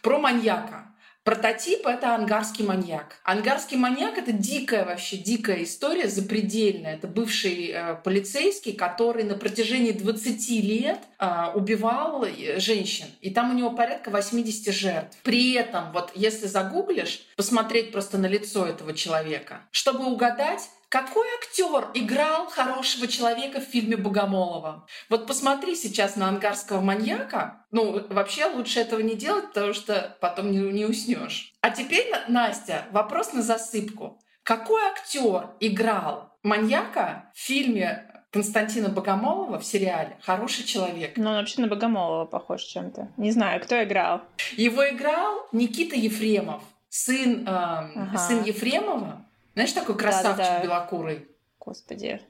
про 0.02 0.18
маньяка. 0.18 0.89
Прототип— 1.22 1.86
это 1.86 2.14
ангарский 2.14 2.64
маньяк. 2.64 3.20
Ангарский 3.24 3.76
маньяк— 3.76 4.16
это 4.18 4.32
дикая 4.32 4.86
вообще, 4.86 5.18
дикая 5.18 5.62
история, 5.64 6.08
запредельная. 6.08 6.94
Это 6.94 7.08
бывший 7.08 7.72
э, 7.72 7.96
полицейский, 8.02 8.72
который 8.72 9.24
на 9.24 9.34
протяжении 9.34 9.92
20 9.92 10.50
лет 10.64 10.98
э, 11.18 11.28
убивал 11.54 12.26
женщин. 12.56 13.06
И 13.20 13.30
там 13.30 13.50
у 13.50 13.54
него 13.54 13.70
порядка 13.72 14.10
80 14.10 14.74
жертв. 14.74 15.18
При 15.22 15.52
этом, 15.52 15.92
вот 15.92 16.10
если 16.14 16.46
загуглишь, 16.46 17.22
посмотреть 17.36 17.92
просто 17.92 18.16
на 18.16 18.26
лицо 18.26 18.66
этого 18.66 18.94
человека, 18.94 19.60
чтобы 19.72 20.06
угадать, 20.06 20.70
какой 20.90 21.28
актер 21.38 21.88
играл 21.94 22.46
хорошего 22.46 23.06
человека 23.06 23.60
в 23.60 23.64
фильме 23.64 23.96
Богомолова? 23.96 24.88
Вот 25.08 25.28
посмотри 25.28 25.76
сейчас 25.76 26.16
на 26.16 26.28
ангарского 26.28 26.80
маньяка. 26.80 27.64
Ну, 27.70 28.04
вообще 28.08 28.46
лучше 28.46 28.80
этого 28.80 28.98
не 28.98 29.14
делать, 29.14 29.46
потому 29.52 29.72
что 29.72 30.16
потом 30.20 30.50
не, 30.50 30.58
не 30.58 30.84
уснешь. 30.84 31.52
А 31.60 31.70
теперь, 31.70 32.12
Настя, 32.26 32.86
вопрос 32.90 33.32
на 33.32 33.40
засыпку. 33.40 34.20
Какой 34.42 34.82
актер 34.82 35.50
играл 35.60 36.36
маньяка 36.42 37.30
в 37.36 37.38
фильме 37.38 38.10
Константина 38.32 38.88
Богомолова 38.88 39.60
в 39.60 39.64
сериале 39.64 40.16
«Хороший 40.22 40.64
человек». 40.64 41.12
Ну, 41.16 41.30
он 41.30 41.36
вообще 41.36 41.60
на 41.60 41.68
Богомолова 41.68 42.24
похож 42.24 42.62
чем-то. 42.62 43.12
Не 43.16 43.30
знаю, 43.30 43.60
кто 43.62 43.80
играл. 43.80 44.22
Его 44.56 44.88
играл 44.88 45.46
Никита 45.52 45.94
Ефремов, 45.94 46.64
сын, 46.88 47.46
э, 47.46 47.48
ага. 47.48 48.18
сын 48.18 48.42
Ефремова, 48.42 49.24
Знаешь, 49.54 49.72
такой 49.72 49.96
красавчик 49.96 50.38
да, 50.38 50.58
да, 50.58 50.64
белокурый. 50.64 51.28
Господи. 51.58 52.20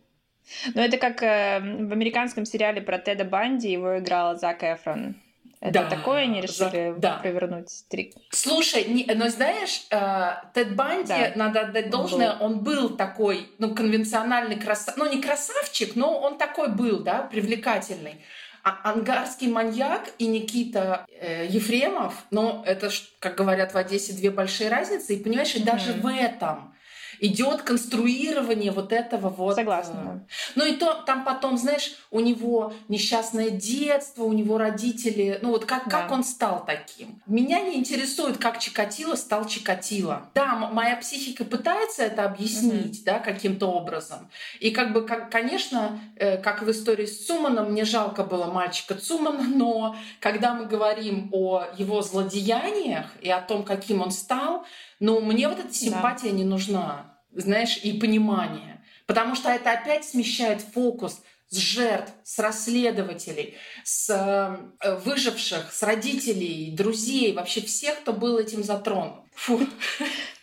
Ну, 0.74 0.80
это 0.80 0.96
как 0.98 1.22
э, 1.22 1.60
в 1.60 1.92
американском 1.92 2.44
сериале 2.44 2.80
про 2.80 2.98
Теда 2.98 3.24
Банди, 3.24 3.70
его 3.70 3.98
играл 3.98 4.36
Зак 4.36 4.62
Эфрон. 4.64 5.16
Это 5.60 5.82
да, 5.82 5.90
такое 5.90 6.22
они 6.22 6.40
решили 6.40 6.94
за... 6.94 6.98
да. 6.98 7.16
провернуть 7.18 7.68
трик. 7.90 8.14
Слушай, 8.30 8.84
не, 8.84 9.04
но 9.14 9.28
знаешь, 9.28 9.86
э, 9.90 10.32
Тед 10.54 10.74
Банди, 10.74 11.08
да. 11.08 11.32
надо 11.36 11.60
отдать 11.60 11.90
должное, 11.90 12.32
он 12.32 12.60
был. 12.60 12.72
он 12.72 12.88
был 12.88 12.96
такой, 12.96 13.50
ну, 13.58 13.74
конвенциональный 13.74 14.56
красавчик, 14.56 14.96
ну, 14.96 15.12
не 15.12 15.20
красавчик, 15.20 15.96
но 15.96 16.18
он 16.18 16.38
такой 16.38 16.70
был, 16.70 17.00
да, 17.00 17.22
привлекательный. 17.22 18.24
А 18.62 18.90
ангарский 18.90 19.48
маньяк 19.48 20.10
и 20.18 20.26
Никита 20.26 21.06
э, 21.08 21.46
Ефремов, 21.46 22.14
ну, 22.30 22.62
это, 22.64 22.90
как 23.18 23.36
говорят 23.36 23.74
в 23.74 23.76
Одессе, 23.76 24.14
две 24.14 24.30
большие 24.30 24.70
разницы. 24.70 25.14
И 25.14 25.22
понимаешь, 25.22 25.54
и 25.54 25.62
даже 25.62 25.92
mm-hmm. 25.92 26.00
в 26.00 26.06
этом 26.06 26.74
идет 27.20 27.62
конструирование 27.62 28.72
вот 28.72 28.92
этого 28.92 29.28
вот. 29.28 29.54
Согласна. 29.54 30.24
Э, 30.26 30.32
ну 30.54 30.64
и 30.64 30.76
то 30.76 30.94
там 31.06 31.24
потом, 31.24 31.56
знаешь, 31.58 31.92
у 32.10 32.20
него 32.20 32.72
несчастное 32.88 33.50
детство, 33.50 34.24
у 34.24 34.32
него 34.32 34.58
родители, 34.58 35.38
ну 35.42 35.50
вот 35.50 35.66
как, 35.66 35.88
да. 35.88 36.02
как 36.02 36.10
он 36.10 36.24
стал 36.24 36.64
таким. 36.64 37.22
Меня 37.26 37.60
не 37.60 37.76
интересует, 37.76 38.38
как 38.38 38.58
Чикатило 38.58 39.14
стал 39.14 39.46
Чикатило. 39.46 40.30
Да, 40.34 40.54
моя 40.56 40.96
психика 40.96 41.44
пытается 41.44 42.02
это 42.04 42.24
объяснить, 42.24 43.00
mm-hmm. 43.00 43.04
да, 43.04 43.18
каким-то 43.18 43.66
образом. 43.66 44.30
И 44.58 44.70
как 44.70 44.92
бы, 44.92 45.02
как, 45.02 45.30
конечно, 45.30 46.00
э, 46.16 46.38
как 46.38 46.62
в 46.62 46.70
истории 46.70 47.06
с 47.06 47.26
Цуманом, 47.26 47.72
мне 47.72 47.84
жалко 47.84 48.24
было 48.24 48.46
мальчика 48.46 48.94
Цумана, 48.94 49.44
но 49.44 49.96
когда 50.20 50.54
мы 50.54 50.66
говорим 50.66 51.28
о 51.32 51.64
его 51.76 52.02
злодеяниях 52.02 53.06
и 53.20 53.30
о 53.30 53.40
том, 53.40 53.62
каким 53.62 54.00
он 54.00 54.10
стал, 54.10 54.64
ну, 55.00 55.20
мне 55.20 55.48
вот 55.48 55.58
эта 55.58 55.72
симпатия 55.72 56.30
да. 56.30 56.36
не 56.36 56.44
нужна 56.44 57.09
знаешь, 57.32 57.78
и 57.82 57.98
понимание. 57.98 58.82
Потому 59.06 59.34
что 59.34 59.50
это 59.50 59.72
опять 59.72 60.04
смещает 60.04 60.60
фокус 60.60 61.20
с 61.48 61.56
жертв, 61.56 62.12
с 62.22 62.38
расследователей, 62.38 63.56
с 63.82 64.08
э, 64.08 64.96
выживших, 65.04 65.72
с 65.72 65.82
родителей, 65.82 66.70
друзей, 66.70 67.32
вообще 67.32 67.60
всех, 67.60 68.00
кто 68.00 68.12
был 68.12 68.38
этим 68.38 68.62
затронут. 68.62 69.24
Фу. 69.34 69.60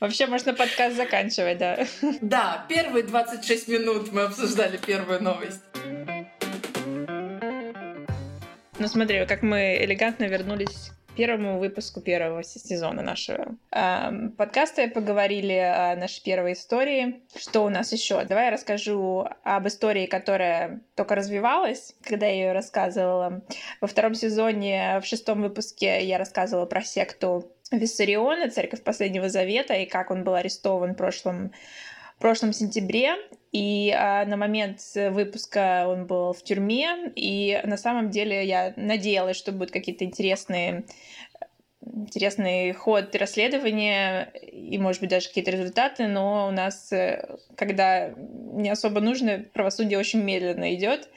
Вообще 0.01 0.27
можно 0.27 0.53
подкаст 0.53 0.97
заканчивать, 0.97 1.57
да. 1.59 1.87
Да, 2.21 2.65
первые 2.67 3.03
26 3.03 3.67
минут 3.69 4.11
мы 4.11 4.23
обсуждали 4.23 4.77
первую 4.77 5.23
новость. 5.23 5.61
Ну 8.79 8.87
смотри, 8.87 9.25
как 9.25 9.41
мы 9.43 9.77
элегантно 9.81 10.25
вернулись 10.25 10.91
первому 11.17 11.59
выпуску 11.59 11.99
первого 11.99 12.43
сезона 12.43 13.01
нашего 13.01 13.57
э, 13.71 14.29
подкаста 14.37 14.87
поговорили 14.87 15.53
о 15.53 15.95
нашей 15.95 16.23
первой 16.23 16.53
истории. 16.53 17.21
Что 17.35 17.65
у 17.65 17.69
нас 17.69 17.91
еще? 17.91 18.23
Давай 18.25 18.45
я 18.45 18.51
расскажу 18.51 19.27
об 19.43 19.67
истории, 19.67 20.05
которая 20.05 20.81
только 20.95 21.15
развивалась, 21.15 21.95
когда 22.03 22.27
я 22.27 22.33
ее 22.33 22.51
рассказывала. 22.53 23.41
Во 23.81 23.87
втором 23.87 24.13
сезоне, 24.13 24.99
в 25.01 25.05
шестом 25.05 25.41
выпуске 25.41 26.05
я 26.05 26.17
рассказывала 26.17 26.65
про 26.65 26.83
секту 26.83 27.51
Виссариона, 27.71 28.49
церковь 28.49 28.83
Последнего 28.83 29.29
Завета, 29.29 29.73
и 29.73 29.85
как 29.85 30.11
он 30.11 30.23
был 30.23 30.35
арестован 30.35 30.93
в 30.93 30.97
прошлом 30.97 31.51
в 32.17 32.21
прошлом 32.21 32.51
сентябре, 32.51 33.15
и 33.51 33.93
а, 33.95 34.25
на 34.25 34.37
момент 34.37 34.81
выпуска 34.95 35.85
он 35.87 36.07
был 36.07 36.33
в 36.33 36.43
тюрьме, 36.43 37.11
и 37.15 37.61
на 37.63 37.77
самом 37.77 38.09
деле 38.09 38.43
я 38.45 38.73
надеялась, 38.75 39.37
что 39.37 39.51
будут 39.51 39.71
какие-то 39.71 40.03
интересные 40.03 40.85
интересный 41.93 42.73
ход 42.73 43.15
расследования 43.15 44.31
и, 44.51 44.77
может 44.77 45.01
быть, 45.01 45.09
даже 45.09 45.29
какие-то 45.29 45.51
результаты, 45.51 46.07
но 46.07 46.47
у 46.47 46.51
нас, 46.51 46.91
э, 46.91 47.37
когда 47.55 48.09
не 48.09 48.69
особо 48.69 48.99
нужно, 48.99 49.45
правосудие 49.53 49.97
очень 49.97 50.21
медленно 50.21 50.73
идет, 50.75 51.07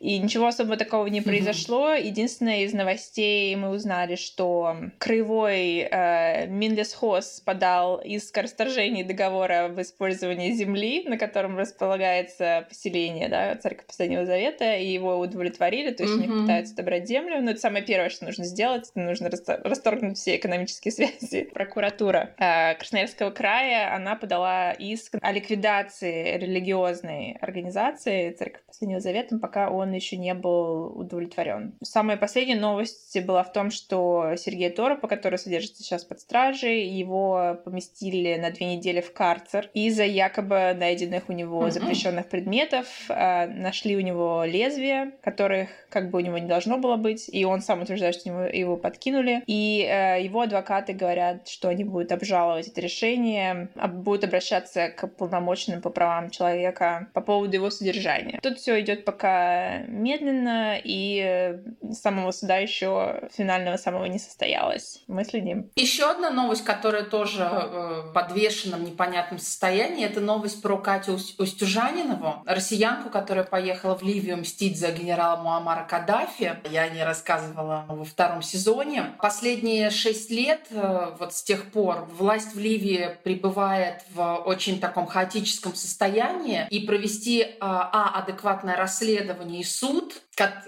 и 0.00 0.18
ничего 0.18 0.46
особо 0.46 0.76
такого 0.76 1.06
не 1.08 1.20
произошло. 1.20 1.94
Mm-hmm. 1.94 2.02
Единственное, 2.02 2.60
из 2.62 2.72
новостей 2.72 3.54
мы 3.56 3.70
узнали, 3.70 4.14
что 4.14 4.76
краевой 4.98 5.88
э, 5.90 6.46
Минлесхоз 6.46 7.40
подал 7.44 8.00
иск 8.00 8.38
о 8.38 8.42
расторжении 8.42 9.02
договора 9.02 9.66
об 9.66 9.80
использовании 9.80 10.52
земли, 10.52 11.02
на 11.06 11.18
котором 11.18 11.58
располагается 11.58 12.66
поселение, 12.68 13.28
да, 13.28 13.56
Церковь 13.56 13.86
Последнего 13.86 14.24
Завета, 14.24 14.76
и 14.76 14.86
его 14.86 15.18
удовлетворили, 15.18 15.90
то 15.90 16.04
есть 16.04 16.14
mm-hmm. 16.14 16.24
они 16.24 16.42
пытаются 16.42 16.76
добрать 16.76 17.08
землю. 17.08 17.42
Но 17.42 17.50
это 17.50 17.60
самое 17.60 17.84
первое, 17.84 18.08
что 18.08 18.24
нужно 18.24 18.44
сделать, 18.44 18.90
нужно 18.94 19.30
расторгнуть 19.30 20.16
все 20.16 20.36
экономические 20.36 20.92
связи. 21.20 21.50
Прокуратура 21.52 22.34
э, 22.38 22.76
Красноярского 22.76 23.30
края, 23.30 23.94
она 23.94 24.14
подала 24.14 24.72
иск 24.72 25.16
о 25.20 25.32
ликвидации 25.32 26.36
религиозной 26.38 27.36
организации 27.40 28.30
Церковь 28.30 28.62
Последнего 28.66 29.00
Завета, 29.00 29.38
пока 29.38 29.70
он 29.70 29.87
он 29.88 29.94
еще 29.94 30.16
не 30.16 30.34
был 30.34 30.92
удовлетворен. 30.98 31.74
Самая 31.82 32.16
последняя 32.16 32.56
новость 32.56 33.18
была 33.24 33.42
в 33.42 33.52
том, 33.52 33.70
что 33.70 34.34
Сергей 34.36 34.70
Торопа, 34.70 35.08
который 35.08 35.38
содержится 35.38 35.82
сейчас 35.82 36.04
под 36.04 36.20
стражей, 36.20 36.88
его 36.88 37.58
поместили 37.64 38.36
на 38.36 38.50
две 38.50 38.76
недели 38.76 39.00
в 39.00 39.12
карцер 39.12 39.70
из-за 39.74 40.04
якобы 40.04 40.74
найденных 40.78 41.28
у 41.28 41.32
него 41.32 41.70
запрещенных 41.70 42.28
предметов. 42.28 42.86
А, 43.08 43.46
нашли 43.46 43.96
у 43.96 44.00
него 44.00 44.44
лезвия, 44.44 45.12
которых 45.22 45.68
как 45.88 46.10
бы 46.10 46.18
у 46.18 46.20
него 46.20 46.38
не 46.38 46.46
должно 46.46 46.78
было 46.78 46.96
быть, 46.96 47.28
и 47.32 47.44
он 47.44 47.62
сам 47.62 47.82
утверждает, 47.82 48.14
что 48.14 48.28
его, 48.28 48.42
его 48.42 48.76
подкинули. 48.76 49.42
И 49.46 49.86
э, 49.88 50.22
его 50.22 50.42
адвокаты 50.42 50.92
говорят, 50.92 51.48
что 51.48 51.68
они 51.68 51.84
будут 51.84 52.12
обжаловать 52.12 52.68
это 52.68 52.80
решение, 52.80 53.68
будут 53.88 54.24
обращаться 54.24 54.88
к 54.88 55.06
полномочным 55.08 55.80
по 55.80 55.90
правам 55.90 56.30
человека 56.30 57.08
по 57.14 57.20
поводу 57.20 57.54
его 57.54 57.70
содержания. 57.70 58.38
Тут 58.42 58.58
все 58.58 58.80
идет 58.80 59.04
пока 59.04 59.77
медленно, 59.86 60.78
и 60.82 61.22
э, 61.24 61.92
самого 61.92 62.30
суда 62.32 62.56
еще 62.56 63.28
финального 63.32 63.76
самого 63.76 64.04
не 64.06 64.18
состоялось. 64.18 65.02
Мы 65.06 65.24
следим. 65.24 65.70
Еще 65.76 66.10
одна 66.10 66.30
новость, 66.30 66.64
которая 66.64 67.04
тоже 67.04 67.42
э, 67.42 68.08
в 68.08 68.12
подвешенном 68.12 68.84
непонятном 68.84 69.38
состоянии, 69.38 70.04
это 70.04 70.20
новость 70.20 70.62
про 70.62 70.78
Катю 70.78 71.18
Устюжанинову, 71.38 72.42
россиянку, 72.46 73.10
которая 73.10 73.44
поехала 73.44 73.96
в 73.96 74.02
Ливию 74.02 74.38
мстить 74.38 74.78
за 74.78 74.90
генерала 74.90 75.40
Муаммара 75.40 75.84
Каддафи. 75.84 76.56
Я 76.70 76.82
о 76.82 76.88
ней 76.88 77.04
рассказывала 77.04 77.84
во 77.88 78.04
втором 78.04 78.42
сезоне. 78.42 79.12
Последние 79.20 79.90
шесть 79.90 80.30
лет, 80.30 80.66
э, 80.70 81.10
вот 81.18 81.34
с 81.34 81.42
тех 81.42 81.70
пор, 81.70 82.08
власть 82.12 82.54
в 82.54 82.58
Ливии 82.58 83.16
пребывает 83.22 84.02
в 84.10 84.36
очень 84.44 84.80
таком 84.80 85.06
хаотическом 85.06 85.74
состоянии, 85.74 86.66
и 86.70 86.80
провести 86.80 87.46
а, 87.60 87.90
а 87.92 88.18
адекватное 88.20 88.76
расследование 88.76 89.60
суд, 89.68 90.22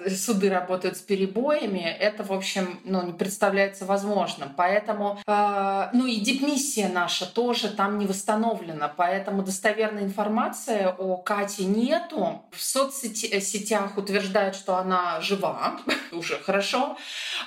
суды 0.09 0.51
работают 0.51 0.97
с 0.97 1.01
перебоями, 1.01 1.81
это, 1.81 2.25
в 2.25 2.33
общем, 2.33 2.81
ну, 2.85 3.03
не 3.03 3.13
представляется 3.13 3.85
возможным. 3.85 4.51
Поэтому, 4.57 5.19
э, 5.27 5.89
ну 5.93 6.07
и 6.07 6.17
дипмиссия 6.17 6.89
наша 6.89 7.27
тоже 7.27 7.69
там 7.69 7.99
не 7.99 8.07
восстановлена. 8.07 8.89
Поэтому 8.89 9.43
достоверной 9.43 10.03
информации 10.03 10.95
о 10.99 11.17
Кате 11.17 11.65
нету. 11.65 12.43
В 12.51 12.63
соцсетях 12.63 13.97
утверждают, 13.97 14.57
что 14.57 14.77
она 14.77 15.21
жива, 15.21 15.79
уже 16.13 16.39
хорошо. 16.39 16.97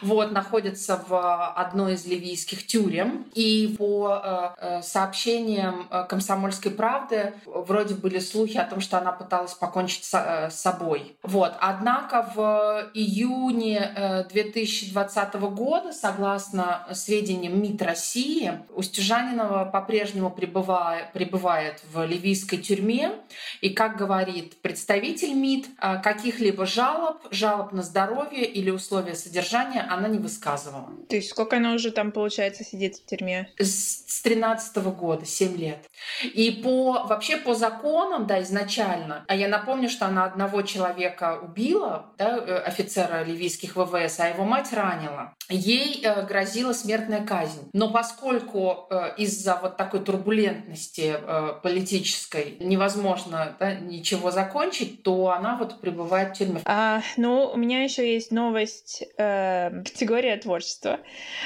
Вот, 0.02 0.32
находится 0.32 1.04
в 1.08 1.52
одной 1.54 1.94
из 1.94 2.06
ливийских 2.06 2.66
тюрем. 2.68 3.26
И 3.34 3.76
по 3.78 4.22
э, 4.24 4.50
э 4.58 4.82
сообщениям 4.84 5.88
э, 5.90 6.06
«Комсомольской 6.10 6.72
правды» 6.72 7.34
вроде 7.46 7.96
были 7.96 8.20
слухи 8.20 8.58
о 8.58 8.66
том, 8.66 8.82
что 8.82 8.98
она 8.98 9.12
пыталась 9.12 9.54
покончить 9.54 10.04
с, 10.04 10.14
э, 10.14 10.50
с 10.50 10.56
собой. 10.56 11.16
Вот. 11.24 11.54
Однако 11.60 12.13
Однако 12.14 12.32
в 12.36 12.92
июне 12.94 14.26
2020 14.30 15.34
э, 15.34 15.38
года, 15.40 15.92
согласно 15.92 16.88
сведениям 16.94 17.60
МИД 17.60 17.82
России, 17.82 18.60
Устюжанинова 18.76 19.66
по-прежнему 19.66 20.30
пребывает, 20.30 21.12
пребывает 21.14 21.82
в 21.92 22.06
ливийской 22.06 22.58
тюрьме. 22.58 23.14
И, 23.62 23.70
как 23.70 23.98
говорит 23.98 24.62
представитель 24.62 25.34
МИД, 25.34 25.68
э, 25.82 26.02
каких-либо 26.04 26.68
жалоб, 26.68 27.18
жалоб 27.32 27.72
на 27.72 27.82
здоровье 27.82 28.46
или 28.46 28.70
условия 28.70 29.16
содержания 29.16 29.82
она 29.82 30.08
не 30.08 30.20
высказывала. 30.20 30.90
То 31.10 31.16
есть 31.16 31.30
сколько 31.30 31.58
она 31.58 31.74
уже 31.74 31.92
там, 31.92 32.12
получается, 32.12 32.64
сидит 32.64 32.98
в 32.98 33.06
тюрьме? 33.06 33.50
С 33.58 34.22
13 34.22 34.78
года, 34.78 35.26
7 35.26 35.58
лет. 35.58 35.80
И 36.24 36.52
по, 36.64 37.06
вообще 37.08 37.38
по 37.38 37.56
законам, 37.56 38.28
да, 38.28 38.42
изначально, 38.44 39.26
а 39.28 39.36
я 39.36 39.48
напомню, 39.48 39.90
что 39.90 40.06
она 40.06 40.26
одного 40.26 40.62
человека 40.62 41.40
убила, 41.42 42.03
да, 42.18 42.38
э, 42.38 42.58
офицера 42.58 43.24
ливийских 43.24 43.76
ВВС, 43.76 44.20
а 44.20 44.28
его 44.28 44.44
мать 44.44 44.72
ранила. 44.74 45.34
ей 45.50 46.02
э, 46.04 46.26
грозила 46.26 46.74
смертная 46.74 47.26
казнь. 47.26 47.70
Но 47.74 47.92
поскольку 47.92 48.88
э, 48.90 49.14
из-за 49.18 49.60
вот 49.62 49.78
такой 49.78 50.02
турбулентности 50.02 51.16
э, 51.18 51.54
политической 51.62 52.58
невозможно 52.60 53.56
да, 53.60 53.74
ничего 53.74 54.32
закончить, 54.32 55.04
то 55.04 55.32
она 55.32 55.58
вот 55.58 55.82
пребывает 55.82 56.36
в 56.36 56.40
тюрьме. 56.40 56.62
А, 56.66 57.02
ну, 57.18 57.52
у 57.54 57.58
меня 57.58 57.84
еще 57.84 58.14
есть 58.14 58.32
новость, 58.32 59.04
э, 59.18 59.84
категория 59.84 60.38
творчества. 60.38 61.00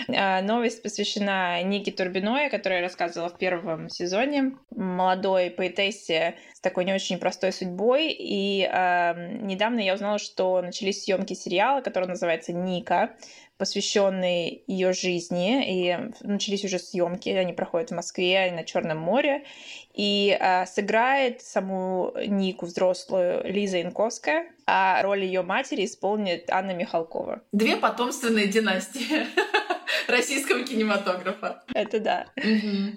А, 0.10 0.42
новость 0.42 0.84
посвящена 0.84 1.62
Нике 1.64 1.92
Турбиной, 1.92 2.50
которая 2.50 2.82
рассказывала 2.82 3.30
в 3.30 3.38
первом 3.38 3.90
сезоне. 3.90 4.58
Молодой 4.76 5.50
поэтессе 5.50 6.36
с 6.54 6.60
такой 6.60 6.86
не 6.86 6.94
очень 6.94 7.18
простой 7.18 7.52
судьбой. 7.52 8.12
И 8.12 8.64
э, 8.64 9.38
недавно 9.42 9.80
я 9.80 9.94
узнала, 9.94 10.20
что 10.20 10.47
начались 10.62 11.04
съемки 11.04 11.34
сериала, 11.34 11.82
который 11.82 12.08
называется 12.08 12.54
«Ника», 12.54 13.16
посвященный 13.58 14.64
ее 14.68 14.94
жизни, 14.94 15.64
и 15.68 15.98
начались 16.22 16.64
уже 16.64 16.80
съемки, 16.80 17.30
они 17.30 17.54
проходят 17.54 17.90
в 17.90 17.96
Москве 17.96 18.50
и 18.50 18.52
на 18.52 18.64
Черном 18.64 19.00
море, 19.00 19.46
и 19.94 20.38
а, 20.40 20.66
сыграет 20.68 21.42
саму 21.42 22.14
Нику 22.28 22.68
взрослую 22.68 23.42
Лиза 23.52 23.78
Янковская, 23.78 24.46
а 24.68 25.02
роль 25.02 25.24
ее 25.24 25.42
матери 25.42 25.86
исполнит 25.86 26.50
Анна 26.52 26.72
Михалкова. 26.72 27.42
Две 27.52 27.78
потомственные 27.78 28.48
династии 28.48 29.26
российского 30.08 30.64
кинематографа. 30.64 31.64
Это 31.74 32.00
да, 32.00 32.28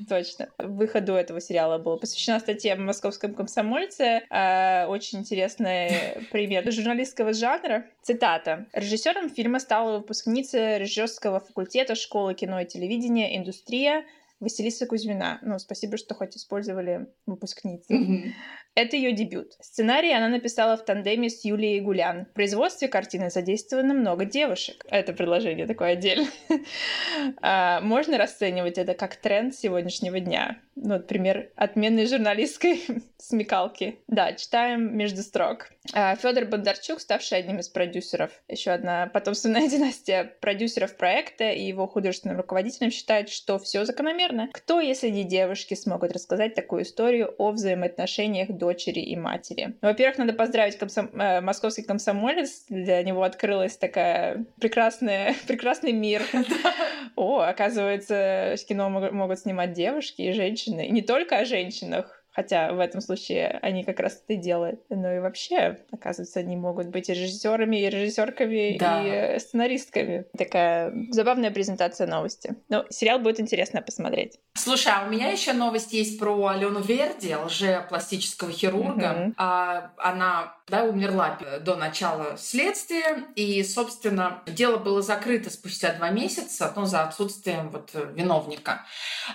точно. 0.08 0.48
Выходу 0.58 1.14
этого 1.14 1.40
сериала 1.40 1.78
была 1.78 1.96
посвящена 1.96 2.40
статье 2.40 2.74
в 2.74 2.78
«Московском 2.78 3.34
комсомольце». 3.34 4.22
А, 4.30 4.86
очень 4.88 5.20
интересный 5.20 6.26
пример 6.30 6.70
журналистского 6.70 7.32
жанра. 7.32 7.86
Цитата. 8.02 8.66
«Режиссером 8.72 9.30
фильма 9.30 9.60
стала 9.60 9.98
выпускница 9.98 10.78
режиссерского 10.78 11.40
факультета 11.40 11.94
школы 11.94 12.34
кино 12.34 12.60
и 12.60 12.66
телевидения 12.66 13.36
«Индустрия» 13.36 14.04
Василиса 14.40 14.86
Кузьмина. 14.86 15.38
Ну, 15.42 15.58
спасибо, 15.58 15.98
что 15.98 16.14
хоть 16.14 16.36
использовали 16.36 17.06
выпускницу. 17.26 17.92
Mm-hmm. 17.92 18.32
Это 18.80 18.96
ее 18.96 19.12
дебют. 19.12 19.56
Сценарий 19.60 20.10
она 20.10 20.28
написала 20.28 20.74
в 20.74 20.86
тандеме 20.86 21.28
с 21.28 21.44
Юлией 21.44 21.80
Гулян. 21.80 22.24
В 22.24 22.32
производстве 22.32 22.88
картины 22.88 23.28
задействовано 23.28 23.92
много 23.92 24.24
девушек. 24.24 24.86
Это 24.88 25.12
предложение 25.12 25.66
такое 25.66 25.92
отдельное. 25.92 26.30
а, 27.42 27.82
можно 27.82 28.16
расценивать 28.16 28.78
это 28.78 28.94
как 28.94 29.16
тренд 29.16 29.54
сегодняшнего 29.54 30.18
дня. 30.18 30.56
Ну, 30.76 30.94
например, 30.94 31.50
отменной 31.56 32.06
журналистской 32.06 32.82
смекалки. 33.18 33.98
Да, 34.08 34.32
читаем 34.32 34.96
между 34.96 35.22
строк. 35.22 35.68
А, 35.92 36.16
Федор 36.16 36.46
Бондарчук, 36.46 37.00
ставший 37.00 37.38
одним 37.38 37.58
из 37.58 37.68
продюсеров, 37.68 38.30
еще 38.48 38.70
одна 38.70 39.06
потомственная 39.08 39.68
династия 39.68 40.24
продюсеров 40.40 40.96
проекта 40.96 41.50
и 41.50 41.64
его 41.64 41.86
художественным 41.86 42.38
руководителем, 42.38 42.90
считает, 42.90 43.28
что 43.28 43.58
все 43.58 43.84
закономерно. 43.84 44.48
Кто, 44.52 44.80
если 44.80 45.10
не 45.10 45.24
девушки, 45.24 45.74
смогут 45.74 46.12
рассказать 46.12 46.54
такую 46.54 46.84
историю 46.84 47.34
о 47.36 47.50
взаимоотношениях 47.50 48.48
дочери 48.70 49.00
и 49.00 49.16
матери. 49.16 49.74
Во-первых, 49.82 50.18
надо 50.18 50.32
поздравить 50.32 50.78
комсом... 50.78 51.10
э, 51.14 51.40
московский 51.40 51.82
комсомолец. 51.82 52.64
Для 52.68 53.02
него 53.02 53.22
открылась 53.22 53.76
такая 53.76 54.44
прекрасная, 54.60 55.34
прекрасный 55.46 55.92
мир. 55.92 56.22
О, 57.16 57.40
оказывается, 57.40 58.54
кино 58.68 58.88
могут 58.88 59.40
снимать 59.40 59.72
девушки 59.72 60.22
и 60.22 60.32
женщины. 60.32 60.86
И 60.86 60.92
не 60.92 61.02
только 61.02 61.38
о 61.38 61.44
женщинах. 61.44 62.19
Хотя 62.32 62.72
в 62.72 62.78
этом 62.78 63.00
случае 63.00 63.58
они 63.62 63.84
как 63.84 64.00
раз 64.00 64.22
это 64.22 64.34
и 64.34 64.36
делают. 64.36 64.80
Но 64.88 65.12
и 65.12 65.18
вообще, 65.18 65.78
оказывается, 65.90 66.40
они 66.40 66.56
могут 66.56 66.88
быть 66.88 67.08
и 67.08 67.14
режиссерами, 67.14 67.76
и 67.76 67.90
режиссерками, 67.90 68.78
да. 68.78 69.34
и 69.34 69.38
сценаристками. 69.38 70.26
Такая 70.36 70.92
забавная 71.10 71.50
презентация 71.50 72.06
новости. 72.06 72.56
Но 72.68 72.86
сериал 72.90 73.18
будет 73.18 73.40
интересно 73.40 73.82
посмотреть. 73.82 74.38
Слушай, 74.54 74.92
а 74.94 75.06
у 75.06 75.10
меня 75.10 75.28
еще 75.28 75.52
новость 75.52 75.92
есть 75.92 76.18
про 76.18 76.46
Алену 76.46 76.80
Верди, 76.80 77.34
лже-пластического 77.34 78.52
хирурга. 78.52 79.06
Mm-hmm. 79.06 79.34
А, 79.36 79.92
она 79.98 80.54
да, 80.68 80.84
умерла 80.84 81.38
до 81.60 81.76
начала 81.76 82.36
следствия, 82.36 83.24
и, 83.34 83.62
собственно, 83.64 84.42
дело 84.46 84.76
было 84.76 85.02
закрыто 85.02 85.50
спустя 85.50 85.92
два 85.94 86.10
месяца, 86.10 86.72
ну, 86.76 86.84
за 86.84 87.02
отсутствием 87.02 87.70
вот 87.70 87.90
виновника. 88.14 88.86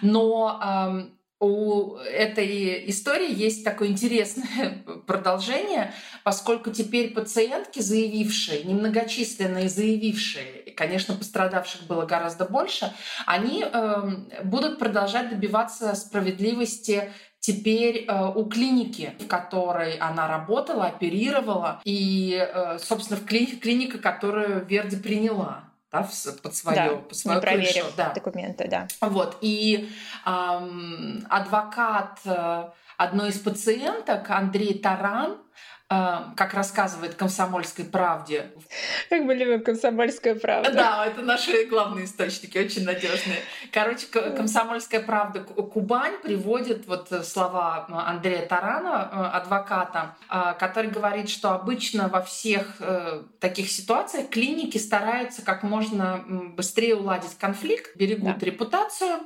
Но 0.02 0.60
эм, 0.64 1.18
у 1.46 1.98
этой 1.98 2.90
истории 2.90 3.34
есть 3.34 3.64
такое 3.64 3.90
интересное 3.90 4.84
продолжение, 5.08 5.94
поскольку 6.24 6.72
теперь 6.72 7.14
пациентки, 7.14 7.80
заявившие, 7.80 8.64
немногочисленные 8.64 9.70
заявившие, 9.70 10.74
конечно, 10.76 11.16
пострадавших 11.16 11.88
было 11.88 12.06
гораздо 12.06 12.46
больше, 12.46 12.94
они 13.26 13.64
э, 13.64 14.02
будут 14.44 14.80
продолжать 14.80 15.30
добиваться 15.30 15.94
справедливости 15.96 17.12
теперь 17.40 18.06
э, 18.08 18.32
у 18.36 18.46
клиники, 18.46 19.14
в 19.20 19.28
которой 19.28 19.98
она 19.98 20.28
работала, 20.28 20.86
оперировала, 20.86 21.80
и, 21.84 22.36
э, 22.36 22.80
собственно, 22.80 23.20
в 23.20 23.26
кли- 23.26 23.60
клиника, 23.60 24.00
которую 24.00 24.66
Верди 24.66 24.96
приняла 24.96 25.65
да, 26.02 26.32
под 26.42 26.56
свое, 26.56 26.76
да, 26.76 26.96
под 26.96 27.18
свою 27.18 27.40
не 27.40 27.46
крышу. 27.46 27.86
Да. 27.98 28.12
документы, 28.14 28.68
да. 28.68 28.88
Вот, 29.02 29.38
и 29.42 29.90
эм, 30.26 31.26
адвокат 31.30 32.20
э, 32.26 32.70
одной 32.98 33.30
из 33.30 33.40
пациенток, 33.40 34.30
Андрей 34.30 34.80
Таран, 34.80 35.38
как 36.36 36.54
рассказывает 36.54 37.16
«Комсомольской 37.16 37.86
правде». 37.86 38.52
Как 39.10 39.22
мы 39.22 39.36
любим 39.36 39.64
«Комсомольскую 39.64 40.40
правду». 40.40 40.72
Да, 40.74 41.06
это 41.06 41.22
наши 41.22 41.66
главные 41.66 42.06
источники, 42.06 42.58
очень 42.58 42.84
надежные. 42.84 43.40
Короче, 43.72 44.08
«Комсомольская 44.08 45.02
правда» 45.02 45.42
Кубань 45.42 46.18
приводит 46.22 46.88
вот 46.88 47.10
слова 47.26 47.86
Андрея 47.90 48.46
Тарана, 48.46 49.10
э, 49.12 49.38
адвоката, 49.38 50.16
а, 50.28 50.54
который 50.54 50.90
говорит, 50.90 51.30
что 51.30 51.52
обычно 51.52 52.08
во 52.08 52.22
всех 52.22 52.78
э, 52.80 53.24
таких 53.40 53.70
ситуациях 53.70 54.30
клиники 54.30 54.78
стараются 54.78 55.42
как 55.42 55.64
можно 55.64 56.24
быстрее 56.28 56.96
уладить 56.96 57.38
конфликт, 57.38 57.96
берегут 57.96 58.38
да. 58.38 58.46
репутацию, 58.46 59.20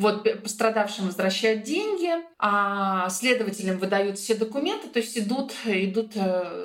вот 0.00 0.42
пострадавшим 0.42 1.06
возвращают 1.06 1.62
деньги, 1.62 2.10
а 2.38 3.08
следователям 3.10 3.78
выдают 3.78 4.18
все 4.18 4.34
документы, 4.34 4.88
то 4.88 4.98
есть 4.98 5.16
идут, 5.18 5.52
идут 5.66 6.12
э, 6.16 6.64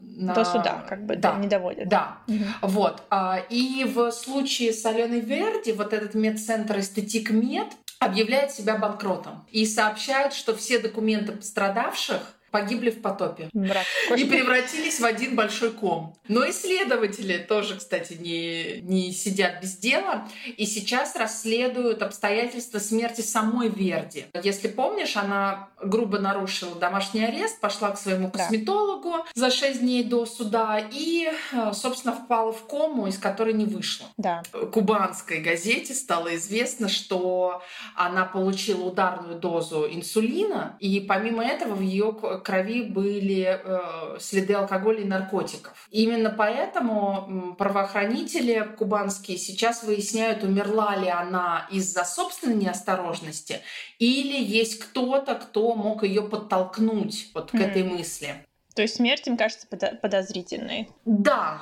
на... 0.00 0.34
До 0.34 0.44
суда, 0.44 0.84
как 0.88 1.06
бы, 1.06 1.16
да, 1.16 1.36
не 1.36 1.46
доводят. 1.46 1.88
Да, 1.88 2.18
угу. 2.26 2.44
вот. 2.62 3.02
А, 3.10 3.38
и 3.48 3.84
в 3.84 4.10
случае 4.10 4.72
с 4.72 4.84
Аленой 4.84 5.20
Верди 5.20 5.72
вот 5.72 5.92
этот 5.92 6.14
медцентр 6.14 6.80
«Эстетик 6.80 7.30
Мед» 7.30 7.68
объявляет 8.00 8.50
себя 8.50 8.76
банкротом 8.76 9.46
и 9.50 9.64
сообщает, 9.64 10.32
что 10.32 10.56
все 10.56 10.78
документы 10.78 11.32
пострадавших 11.32 12.34
погибли 12.52 12.90
в 12.90 13.00
потопе 13.00 13.48
Мрак. 13.52 13.84
и 14.16 14.24
превратились 14.24 15.00
в 15.00 15.04
один 15.04 15.34
большой 15.34 15.72
ком. 15.72 16.14
Но 16.28 16.48
исследователи 16.48 17.38
тоже, 17.38 17.76
кстати, 17.76 18.12
не, 18.14 18.80
не 18.82 19.12
сидят 19.12 19.60
без 19.60 19.76
дела 19.76 20.28
и 20.56 20.66
сейчас 20.66 21.16
расследуют 21.16 22.02
обстоятельства 22.02 22.78
смерти 22.78 23.22
самой 23.22 23.68
Верди. 23.68 24.26
Если 24.42 24.68
помнишь, 24.68 25.16
она 25.16 25.70
грубо 25.82 26.18
нарушила 26.18 26.74
домашний 26.76 27.24
арест, 27.24 27.58
пошла 27.60 27.90
к 27.90 27.98
своему 27.98 28.30
косметологу 28.30 29.10
да. 29.10 29.24
за 29.34 29.50
6 29.50 29.80
дней 29.80 30.04
до 30.04 30.26
суда 30.26 30.78
и, 30.92 31.28
э, 31.52 31.72
собственно, 31.72 32.14
впала 32.14 32.52
в 32.52 32.66
кому, 32.66 33.06
из 33.06 33.18
которой 33.18 33.54
не 33.54 33.64
вышла. 33.64 34.06
Да. 34.18 34.42
Кубанской 34.72 35.40
газете 35.40 35.94
стало 35.94 36.36
известно, 36.36 36.88
что 36.88 37.62
она 37.96 38.24
получила 38.24 38.84
ударную 38.84 39.38
дозу 39.38 39.88
инсулина, 39.90 40.76
и 40.80 41.00
помимо 41.00 41.44
этого 41.44 41.74
в 41.74 41.80
ее 41.80 42.12
крови 42.42 42.82
были 42.82 43.60
э, 43.62 44.18
следы 44.20 44.54
алкоголя 44.54 45.00
и 45.00 45.04
наркотиков. 45.04 45.88
Именно 45.90 46.30
поэтому 46.30 47.54
правоохранители 47.58 48.68
кубанские 48.76 49.38
сейчас 49.38 49.82
выясняют, 49.82 50.42
умерла 50.42 50.96
ли 50.96 51.08
она 51.08 51.66
из-за 51.70 52.04
собственной 52.04 52.56
неосторожности 52.56 53.60
или 53.98 54.42
есть 54.42 54.78
кто-то, 54.78 55.34
кто 55.34 55.74
мог 55.74 56.02
ее 56.02 56.22
подтолкнуть 56.22 57.30
вот 57.34 57.50
к 57.50 57.54
mm. 57.54 57.64
этой 57.64 57.82
мысли. 57.84 58.34
То 58.74 58.82
есть 58.82 58.96
смерть 58.96 59.26
им 59.26 59.36
кажется 59.36 59.66
подозрительной. 59.66 60.88
Да. 61.04 61.60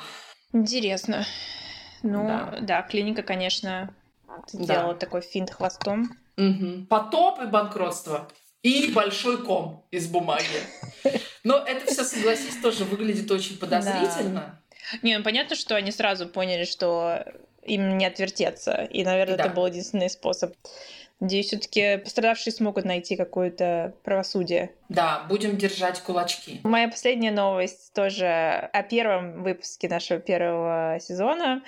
Интересно. 0.52 1.24
Ну, 2.02 2.26
да, 2.26 2.58
да 2.60 2.82
клиника, 2.82 3.22
конечно, 3.22 3.94
сделала 4.52 4.94
да. 4.94 4.98
такой 4.98 5.20
финт 5.20 5.50
хвостом. 5.50 6.16
Угу. 6.36 6.86
Потоп 6.88 7.40
и 7.40 7.46
банкротство 7.46 8.28
и 8.62 8.92
большой 8.92 9.44
ком 9.44 9.86
из 9.90 10.06
бумаги. 10.06 10.44
Но 11.44 11.58
это 11.58 11.90
все, 11.90 12.04
согласись, 12.04 12.56
тоже 12.62 12.84
выглядит 12.84 13.30
очень 13.30 13.58
подозрительно. 13.58 14.60
Да. 14.92 14.98
Не, 15.02 15.18
ну 15.18 15.24
понятно, 15.24 15.56
что 15.56 15.76
они 15.76 15.92
сразу 15.92 16.26
поняли, 16.26 16.64
что 16.64 17.24
им 17.62 17.98
не 17.98 18.06
отвертеться. 18.06 18.88
И, 18.90 19.04
наверное, 19.04 19.36
да. 19.36 19.44
это 19.44 19.54
был 19.54 19.66
единственный 19.66 20.10
способ 20.10 20.54
Надеюсь, 21.20 21.48
все-таки 21.48 21.98
пострадавшие 21.98 22.50
смогут 22.50 22.86
найти 22.86 23.14
какое-то 23.14 23.92
правосудие. 24.04 24.72
Да, 24.88 25.26
будем 25.28 25.58
держать 25.58 26.00
кулачки. 26.00 26.60
Моя 26.64 26.88
последняя 26.88 27.30
новость 27.30 27.92
тоже 27.92 28.26
о 28.26 28.82
первом 28.82 29.42
выпуске 29.42 29.88
нашего 29.88 30.18
первого 30.18 30.98
сезона, 30.98 31.62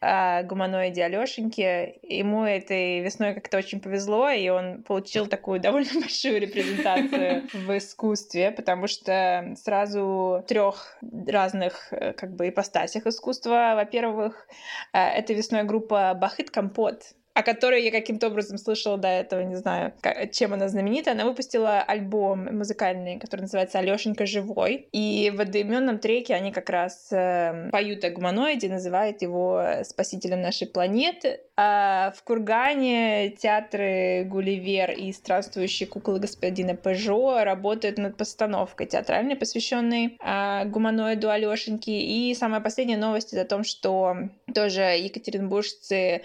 о 0.00 0.42
гуманоиде 0.42 1.02
Алёшеньке. 1.02 1.98
Ему 2.02 2.44
этой 2.44 3.00
весной 3.00 3.34
как-то 3.34 3.56
очень 3.56 3.80
повезло, 3.80 4.28
и 4.28 4.48
он 4.50 4.82
получил 4.82 5.26
такую 5.26 5.58
довольно 5.58 5.90
большую 6.00 6.40
репрезентацию 6.40 7.48
в 7.52 7.78
искусстве, 7.78 8.50
потому 8.50 8.88
что 8.88 9.54
сразу 9.56 10.44
трех 10.46 10.98
разных 11.26 11.88
э, 11.92 12.12
как 12.12 12.36
бы 12.36 12.50
ипостасях 12.50 13.06
искусства. 13.06 13.72
Во-первых, 13.74 14.46
э, 14.92 14.98
этой 15.00 15.34
весной 15.34 15.64
группа 15.64 16.12
Бахыт 16.14 16.50
Компот 16.50 17.14
о 17.38 17.44
которой 17.44 17.84
я 17.84 17.92
каким-то 17.92 18.26
образом 18.26 18.58
слышала 18.58 18.98
до 18.98 19.06
этого, 19.06 19.42
не 19.42 19.54
знаю, 19.54 19.92
как, 20.00 20.32
чем 20.32 20.54
она 20.54 20.68
знаменита. 20.68 21.12
Она 21.12 21.24
выпустила 21.24 21.80
альбом 21.80 22.48
музыкальный, 22.50 23.20
который 23.20 23.42
называется 23.42 23.78
«Алёшенька 23.78 24.26
живой». 24.26 24.88
И 24.90 25.32
в 25.32 25.40
одноименном 25.40 26.00
треке 26.00 26.34
они 26.34 26.50
как 26.50 26.68
раз 26.68 27.12
э, 27.12 27.68
поют 27.70 28.02
о 28.02 28.10
гуманоиде, 28.10 28.68
называют 28.68 29.22
его 29.22 29.62
спасителем 29.84 30.40
нашей 30.40 30.66
планеты. 30.66 31.38
А 31.54 32.12
в 32.16 32.24
Кургане 32.24 33.30
театры 33.30 34.24
«Гулливер» 34.24 34.90
и 34.90 35.12
«Странствующие 35.12 35.86
куклы 35.86 36.18
господина 36.18 36.74
Пежо» 36.74 37.44
работают 37.44 37.98
над 37.98 38.16
постановкой 38.16 38.88
театральной, 38.88 39.36
посвященной 39.36 40.18
э, 40.20 40.64
гуманоиду 40.64 41.30
Алёшеньки. 41.30 41.90
И 41.90 42.34
самая 42.34 42.60
последняя 42.60 42.96
новость— 42.96 43.32
о 43.34 43.44
том, 43.44 43.62
что 43.62 44.16
тоже 44.54 44.82
екатеринбуржцы 44.82 46.22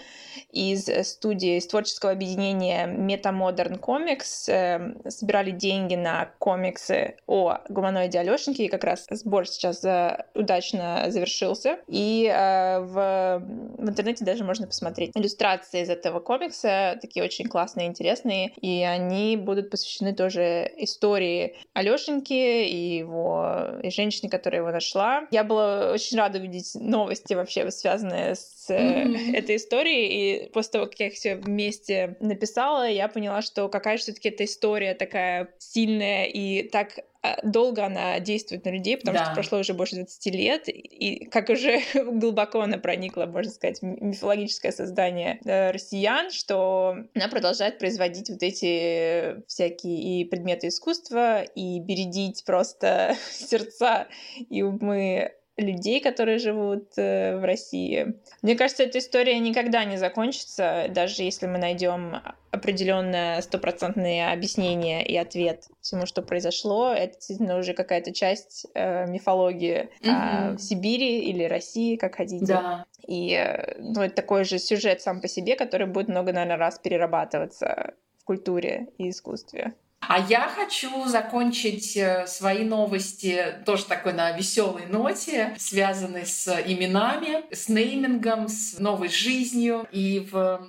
из 0.52 0.86
студии, 1.08 1.58
из 1.58 1.68
творческого 1.68 2.12
объединения 2.12 2.88
Metamodern 2.88 3.80
Comics 3.80 4.50
э, 4.50 5.10
собирали 5.10 5.52
деньги 5.52 5.96
на 5.96 6.32
комиксы 6.40 7.18
о 7.28 7.60
гуманоиде 7.70 8.20
Алёшеньке, 8.20 8.66
и 8.66 8.70
как 8.70 8.84
раз 8.84 9.06
сбор 9.10 9.48
сейчас 9.48 9.84
э, 9.84 10.26
удачно 10.34 11.06
завершился. 11.10 11.80
И 11.88 12.32
э, 12.34 12.80
в, 12.80 13.44
в 13.78 13.90
интернете 13.90 14.26
даже 14.26 14.44
можно 14.44 14.68
посмотреть 14.68 15.12
иллюстрации 15.16 15.82
из 15.82 15.90
этого 15.90 16.20
комикса, 16.20 16.98
такие 17.02 17.24
очень 17.26 17.48
классные, 17.48 17.88
интересные, 17.88 18.54
и 18.62 18.84
они 18.84 19.38
будут 19.38 19.70
посвящены 19.70 20.14
тоже 20.14 20.72
истории 20.78 21.56
Алёшеньки 21.74 22.34
и 22.34 22.98
его 22.98 23.80
и 23.82 23.90
женщины, 23.90 24.30
которая 24.30 24.62
его 24.62 24.72
нашла. 24.72 25.28
Я 25.32 25.44
была 25.44 25.92
очень 25.92 26.18
рада 26.18 26.40
увидеть 26.40 26.76
новости 26.76 27.34
вообще 27.34 27.70
связанные 27.72 28.13
с 28.14 28.70
mm-hmm. 28.70 29.36
этой 29.36 29.56
историей, 29.58 30.46
и 30.46 30.50
после 30.52 30.72
того, 30.72 30.86
как 30.86 31.00
я 31.00 31.08
их 31.08 31.14
все 31.14 31.36
вместе 31.36 32.18
написала, 32.20 32.90
я 32.90 33.08
поняла, 33.08 33.42
что 33.42 33.70
какая 33.70 33.98
же 33.98 34.04
все-таки 34.04 34.30
эта 34.30 34.46
история 34.46 34.94
такая 34.94 35.50
сильная 35.60 36.26
и 36.26 36.68
так 36.70 37.00
а, 37.26 37.40
долго 37.42 37.86
она 37.86 38.20
действует 38.20 38.66
на 38.66 38.70
людей, 38.70 38.98
потому 38.98 39.18
да. 39.18 39.26
что 39.26 39.34
прошло 39.34 39.60
уже 39.60 39.74
больше 39.74 39.96
20 39.96 40.26
лет, 40.36 40.64
и 40.68 41.24
как 41.26 41.48
уже 41.48 41.80
глубоко 41.96 42.60
она 42.60 42.78
проникла, 42.78 43.26
можно 43.26 43.50
сказать, 43.50 43.80
в 43.82 43.86
мифологическое 43.86 44.74
создание 44.74 45.40
э, 45.46 45.72
россиян, 45.72 46.32
что 46.32 46.98
она 47.16 47.30
продолжает 47.30 47.80
производить 47.80 48.30
вот 48.30 48.44
эти 48.44 49.42
всякие 49.48 50.22
и 50.22 50.26
предметы 50.26 50.68
искусства, 50.68 51.44
и 51.44 51.80
бередить 51.80 52.44
просто 52.44 53.16
сердца 53.32 54.10
и 54.50 54.62
умы 54.62 55.32
людей, 55.58 56.02
которые 56.02 56.40
живут 56.40 56.90
э, 56.98 57.38
в 57.38 57.44
России. 57.44 58.16
Мне 58.42 58.56
кажется, 58.56 58.84
эта 58.84 58.98
история 58.98 59.38
никогда 59.40 59.86
не 59.86 59.98
закончится, 59.98 60.88
даже 60.90 61.24
если 61.24 61.46
мы 61.46 61.60
найдем 61.60 62.22
определенное 62.50 63.42
стопроцентное 63.42 64.32
объяснение 64.32 65.06
и 65.06 65.16
ответ 65.18 65.66
всему, 65.82 66.06
что 66.06 66.22
произошло. 66.22 66.94
Это 66.94 67.16
действительно 67.16 67.58
уже 67.58 67.74
какая-то 67.74 68.14
часть 68.14 68.68
э, 68.74 69.08
мифологии 69.08 69.90
mm-hmm. 70.02 70.54
э, 70.54 70.56
в 70.56 70.60
Сибири 70.60 71.22
или 71.22 71.44
России, 71.44 71.98
как 71.98 72.16
хотите. 72.16 72.46
Да. 72.46 72.86
И 73.08 73.34
э, 73.34 73.76
ну, 73.80 74.02
это 74.02 74.16
такой 74.16 74.46
же 74.46 74.60
сюжет 74.60 75.02
сам 75.02 75.22
по 75.22 75.28
себе, 75.28 75.56
который 75.56 75.88
будет 75.88 76.08
много, 76.08 76.32
наверное, 76.32 76.58
раз 76.58 76.80
перерабатываться 76.80 77.94
в 78.20 78.24
культуре 78.24 78.88
и 78.98 79.10
искусстве. 79.10 79.74
А 80.08 80.20
я 80.20 80.48
хочу 80.48 81.06
закончить 81.06 81.96
э, 81.98 82.28
свои 82.28 82.64
новости 82.64 83.56
тоже 83.66 83.86
такой 83.86 84.14
на 84.14 84.32
веселой 84.32 84.86
ноте, 84.86 85.56
связанной 85.58 86.26
с 86.26 86.48
именами, 86.66 87.44
с 87.54 87.70
неймингом, 87.70 88.48
с 88.48 88.80
новой 88.80 89.10
жизнью. 89.10 89.88
И 89.92 90.28
в 90.32 90.68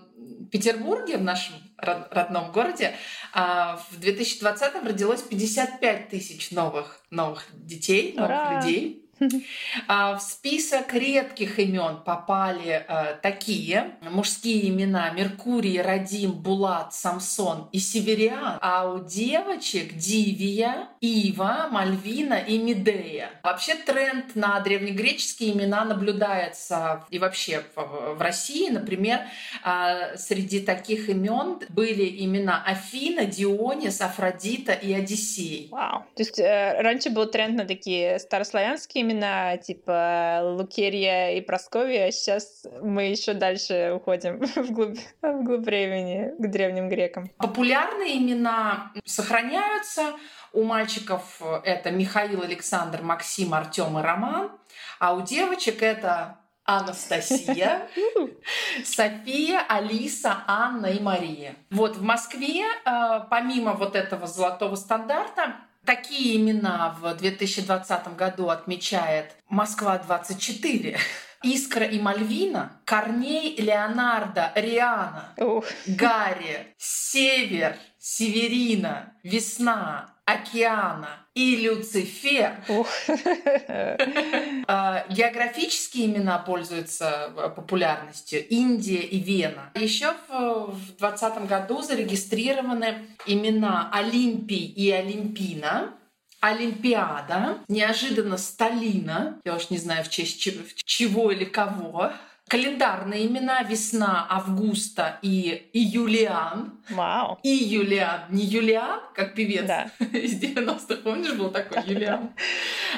Петербурге, 0.51 1.19
в 1.19 1.23
нашем 1.23 1.55
родном 1.77 2.53
городе, 2.53 2.95
а, 3.33 3.81
в 3.91 3.99
2020 3.99 4.85
родилось 4.85 5.23
55 5.23 6.09
тысяч 6.09 6.51
новых, 6.51 7.01
новых 7.11 7.47
детей, 7.53 8.15
новых 8.17 8.31
Ура! 8.31 8.61
людей. 8.61 9.04
А, 9.89 10.17
в 10.17 10.23
список 10.23 10.95
редких 10.95 11.59
имен 11.59 11.99
попали 12.05 12.85
э, 12.87 13.17
такие 13.23 13.97
мужские 14.03 14.69
имена 14.69 15.11
Меркурий, 15.11 15.81
Радим, 15.81 16.33
Булат, 16.33 16.93
Самсон 16.93 17.69
и 17.73 17.79
Севериан, 17.79 18.59
а 18.61 18.89
у 18.91 19.05
девочек 19.05 19.95
Дивия, 19.95 20.89
Ива, 21.01 21.69
Мальвина 21.71 22.35
и 22.35 22.59
Медея. 22.59 23.31
Вообще 23.43 23.75
тренд 23.75 24.35
на 24.37 24.61
древнегреческие 24.61 25.53
имена 25.53 25.85
наблюдается 25.85 27.05
и 27.11 27.19
вообще 27.19 27.65
в 27.75 28.21
России, 28.21 28.69
например, 28.69 29.21
а, 29.63 30.17
среди 30.17 30.61
таких 30.61 31.09
имен 31.09 31.61
были 31.69 32.25
имена 32.25 32.63
Афина, 32.65 33.25
Дионис, 33.25 34.01
Афродита 34.01 34.73
и 34.73 34.93
Одиссей. 34.93 35.69
Вау. 35.71 36.05
То 36.15 36.23
есть 36.23 36.39
э, 36.39 36.81
раньше 36.81 37.11
был 37.11 37.27
тренд 37.27 37.57
на 37.57 37.65
такие 37.65 38.19
старославянские 38.19 39.04
имена, 39.05 39.57
типа 39.59 40.41
Лукерия 40.43 41.37
и 41.37 41.41
Просковия, 41.41 42.07
а 42.07 42.13
сейчас 42.13 42.67
мы 42.83 43.05
еще 43.05 43.35
дальше 43.35 43.93
уходим 43.95 44.39
вглубь, 44.57 44.99
вглубь 45.23 45.65
времени 45.65 46.33
к 46.39 46.51
древним 46.51 46.89
грекам. 46.89 47.31
Популярные 47.39 48.19
имена 48.19 48.93
сохраняются. 49.05 50.15
У 50.53 50.63
мальчиков 50.63 51.43
это 51.65 51.91
Михаил, 51.91 52.43
Александр, 52.43 53.03
Максим, 53.03 53.55
Артем 53.55 53.99
и 53.99 54.03
Роман. 54.03 54.53
А 55.01 55.15
у 55.15 55.23
девочек 55.23 55.83
это 55.83 56.39
Анастасия, 56.65 57.89
София, 58.85 59.61
Алиса, 59.69 60.45
Анна 60.47 60.87
и 60.87 61.01
Мария. 61.01 61.57
Вот 61.71 61.97
в 61.97 62.03
Москве, 62.03 62.65
э, 62.65 63.21
помимо 63.29 63.75
вот 63.75 63.95
этого 63.95 64.27
золотого 64.27 64.75
стандарта, 64.77 65.57
Такие 65.85 66.37
имена 66.37 66.97
в 66.99 67.15
2020 67.15 68.17
году 68.17 68.49
отмечает 68.49 69.37
Москва-24. 69.49 70.97
Искра 71.43 71.85
и 71.85 72.01
Мальвина, 72.01 72.81
Корней, 72.87 73.55
Леонардо, 73.57 74.51
Риана, 74.55 75.35
Ух. 75.37 75.67
Гарри, 75.87 76.75
Север, 76.79 77.77
Северина, 77.99 79.13
Весна, 79.23 80.14
Океана 80.27 81.27
и 81.35 81.57
Люцифер. 81.57 82.65
А, 84.67 85.05
географические 85.11 86.07
имена 86.07 86.39
пользуются 86.39 87.31
э, 87.37 87.51
популярностью. 87.51 88.47
Индия 88.49 89.01
и 89.01 89.21
Вена. 89.21 89.71
Еще 89.75 90.15
в 90.29 90.97
2020 90.99 91.47
году 91.47 91.83
зарегистрированы 91.83 93.09
имена 93.27 93.91
Олимпий 93.93 94.65
и 94.65 94.91
Олимпина. 94.91 95.93
Олимпиада, 96.41 97.59
неожиданно 97.69 98.37
Сталина, 98.37 99.41
я 99.45 99.55
уж 99.55 99.71
не 99.71 99.79
знаю 99.79 100.05
в 100.05 100.11
честь 100.11 100.39
чего 100.85 101.31
или 101.31 101.45
кого, 101.45 102.13
календарные 102.49 103.27
имена 103.27 103.63
весна, 103.63 104.27
августа 104.29 105.19
и, 105.23 105.69
и 105.73 105.81
Юлиан. 105.81 106.81
Вау. 106.91 107.39
И 107.43 107.49
Юлиан. 107.49 108.23
Не 108.31 108.45
Юлиан, 108.45 109.01
как 109.15 109.35
певец 109.35 109.67
да. 109.67 109.91
из 110.13 110.41
90-х, 110.41 110.97
помнишь, 111.03 111.35
был 111.35 111.51
такой 111.51 111.83
Юлиан? 111.85 112.31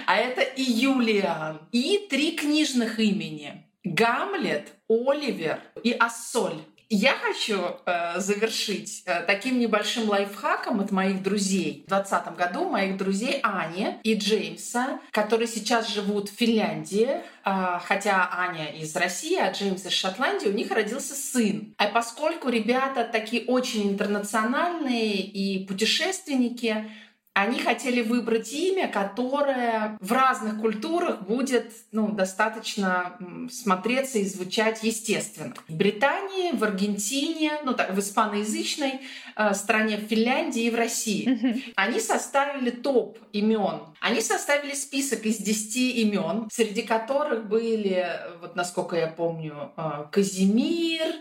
А 0.06 0.16
это 0.16 0.42
и 0.42 0.62
Юлиан. 0.62 1.60
И 1.72 2.06
три 2.10 2.36
книжных 2.36 2.98
имени. 2.98 3.64
Гамлет, 3.84 4.72
Оливер 4.88 5.60
и 5.82 5.92
Ассоль. 5.92 6.60
Я 6.88 7.14
хочу 7.14 7.60
э, 7.84 8.20
завершить 8.20 9.02
э, 9.06 9.22
таким 9.26 9.58
небольшим 9.58 10.08
лайфхаком 10.08 10.80
от 10.80 10.92
моих 10.92 11.20
друзей. 11.20 11.82
В 11.86 11.88
2020 11.88 12.36
году 12.36 12.68
моих 12.68 12.96
друзей 12.96 13.40
Ани 13.42 13.96
и 14.04 14.14
Джеймса, 14.14 15.00
которые 15.10 15.48
сейчас 15.48 15.88
живут 15.88 16.28
в 16.28 16.34
Финляндии, 16.34 17.08
э, 17.44 17.80
хотя 17.84 18.28
Аня 18.32 18.66
из 18.70 18.94
России, 18.94 19.36
а 19.36 19.50
Джеймс 19.50 19.84
из 19.84 19.92
Шотландии, 19.92 20.46
у 20.46 20.52
них 20.52 20.70
родился 20.70 21.14
сын. 21.14 21.74
А 21.76 21.88
поскольку 21.88 22.50
ребята 22.50 23.02
такие 23.02 23.44
очень 23.46 23.90
интернациональные 23.90 25.22
и 25.22 25.66
путешественники, 25.66 26.88
они 27.36 27.58
хотели 27.58 28.00
выбрать 28.00 28.50
имя, 28.54 28.88
которое 28.88 29.98
в 30.00 30.10
разных 30.10 30.58
культурах 30.58 31.20
будет 31.20 31.70
ну, 31.92 32.08
достаточно 32.08 33.18
смотреться 33.50 34.18
и 34.18 34.24
звучать 34.24 34.82
естественно. 34.82 35.52
В 35.68 35.74
Британии, 35.74 36.56
в 36.56 36.64
Аргентине, 36.64 37.52
ну 37.62 37.74
так, 37.74 37.92
в 37.92 37.98
испаноязычной 37.98 39.02
э, 39.36 39.52
стране, 39.52 39.98
в 39.98 40.08
Финляндии 40.08 40.62
и 40.62 40.70
в 40.70 40.76
России. 40.76 41.28
Mm-hmm. 41.28 41.72
Они 41.76 42.00
составили 42.00 42.70
топ 42.70 43.18
имен. 43.32 43.80
Они 44.00 44.22
составили 44.22 44.72
список 44.72 45.26
из 45.26 45.36
10 45.36 45.76
имен, 45.98 46.48
среди 46.50 46.80
которых 46.80 47.50
были, 47.50 48.18
вот 48.40 48.56
насколько 48.56 48.96
я 48.96 49.08
помню, 49.08 49.72
э, 49.76 50.06
Казимир, 50.10 51.16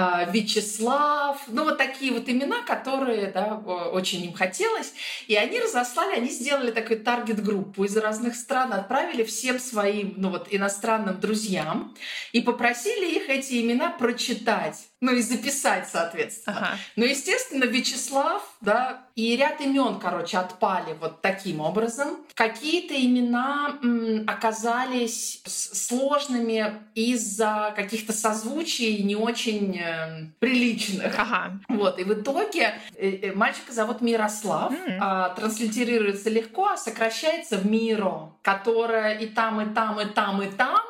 а, 0.00 0.24
Вячеслав, 0.30 1.42
ну 1.48 1.64
вот 1.64 1.78
такие 1.78 2.12
вот 2.12 2.28
имена, 2.28 2.62
которые 2.62 3.32
да, 3.32 3.56
очень 3.56 4.24
им 4.24 4.32
хотелось. 4.32 4.92
И 5.26 5.34
они 5.34 5.57
разослали, 5.60 6.16
они 6.16 6.30
сделали 6.30 6.70
такую 6.70 7.00
таргет-группу 7.00 7.84
из 7.84 7.96
разных 7.96 8.34
стран, 8.34 8.72
отправили 8.72 9.24
всем 9.24 9.58
своим 9.58 10.14
ну 10.16 10.30
вот, 10.30 10.48
иностранным 10.50 11.20
друзьям 11.20 11.94
и 12.32 12.40
попросили 12.40 13.16
их 13.16 13.28
эти 13.28 13.60
имена 13.62 13.90
прочитать 13.90 14.88
ну 15.00 15.12
и 15.12 15.22
записать, 15.22 15.88
соответственно. 15.90 16.56
Ага. 16.58 16.78
Но, 16.96 17.04
естественно, 17.04 17.64
Вячеслав, 17.64 18.42
да, 18.60 19.02
и 19.14 19.36
ряд 19.36 19.60
имен, 19.60 19.98
короче, 20.00 20.38
отпали 20.38 20.96
вот 21.00 21.22
таким 21.22 21.60
образом. 21.60 22.16
Какие-то 22.34 22.94
имена 22.94 23.78
м, 23.82 24.24
оказались 24.26 25.42
сложными 25.46 26.72
из-за 26.94 27.72
каких-то 27.76 28.12
созвучий 28.12 29.02
не 29.02 29.14
очень 29.16 29.78
э, 29.78 30.26
приличных. 30.40 31.14
Ага. 31.18 31.60
Вот, 31.68 31.98
и 31.98 32.04
в 32.04 32.12
итоге 32.14 32.74
э, 32.96 33.10
э, 33.10 33.32
мальчика 33.32 33.72
зовут 33.72 34.00
Мирослав, 34.00 34.72
mm-hmm. 34.72 34.98
а, 35.00 35.28
транслитерируется 35.30 36.30
легко, 36.30 36.68
а 36.68 36.76
сокращается 36.76 37.56
в 37.56 37.66
Миро, 37.66 38.32
которая 38.42 39.18
и 39.18 39.26
там, 39.26 39.60
и 39.60 39.74
там, 39.74 40.00
и 40.00 40.06
там, 40.06 40.42
и 40.42 40.46
там 40.46 40.80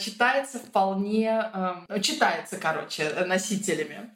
читается 0.00 0.58
вполне, 0.58 1.50
э, 1.88 2.00
читается, 2.00 2.56
короче, 2.56 3.10
носителями. 3.26 4.10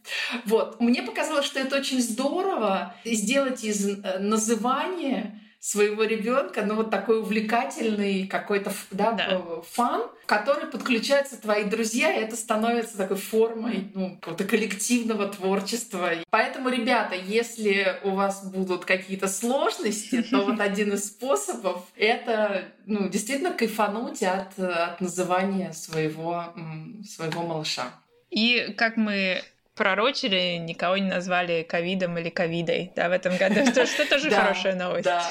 Вот. 0.44 0.80
Мне 0.80 1.02
показалось, 1.02 1.46
что 1.46 1.60
это 1.60 1.76
очень 1.76 2.00
здорово 2.00 2.94
сделать 3.04 3.64
из 3.64 3.86
э, 3.86 4.18
называния 4.18 5.40
своего 5.64 6.04
ребенка, 6.04 6.62
ну 6.62 6.74
вот 6.74 6.90
такой 6.90 7.20
увлекательный 7.20 8.26
какой-то 8.26 8.70
да, 8.90 9.12
да. 9.12 9.40
фан, 9.72 10.02
в 10.22 10.26
который 10.26 10.66
подключаются 10.66 11.40
твои 11.40 11.64
друзья, 11.64 12.12
и 12.12 12.20
это 12.22 12.36
становится 12.36 12.98
такой 12.98 13.16
формой 13.16 13.90
ну, 13.94 14.16
какого-то 14.16 14.44
коллективного 14.44 15.26
творчества. 15.28 16.10
Поэтому, 16.28 16.68
ребята, 16.68 17.14
если 17.14 17.98
у 18.04 18.10
вас 18.10 18.44
будут 18.44 18.84
какие-то 18.84 19.26
сложности, 19.26 20.20
то 20.20 20.44
вот 20.44 20.60
один 20.60 20.92
из 20.92 21.06
способов— 21.06 21.86
это 21.96 22.66
ну, 22.84 23.08
действительно 23.08 23.52
кайфануть 23.52 24.22
от, 24.22 24.58
от 24.58 25.00
называния 25.00 25.72
своего, 25.72 26.52
своего 27.08 27.42
малыша. 27.42 27.84
И 28.28 28.74
как 28.76 28.98
мы 28.98 29.42
пророчили, 29.74 30.56
никого 30.56 30.96
не 30.96 31.08
назвали 31.08 31.62
ковидом 31.62 32.18
или 32.18 32.30
ковидой 32.30 32.92
да, 32.96 33.08
в 33.08 33.12
этом 33.12 33.36
году, 33.36 33.66
что, 33.70 33.86
что 33.86 34.08
тоже 34.08 34.30
хорошая 34.30 34.74
новость. 34.74 35.04
Да. 35.04 35.24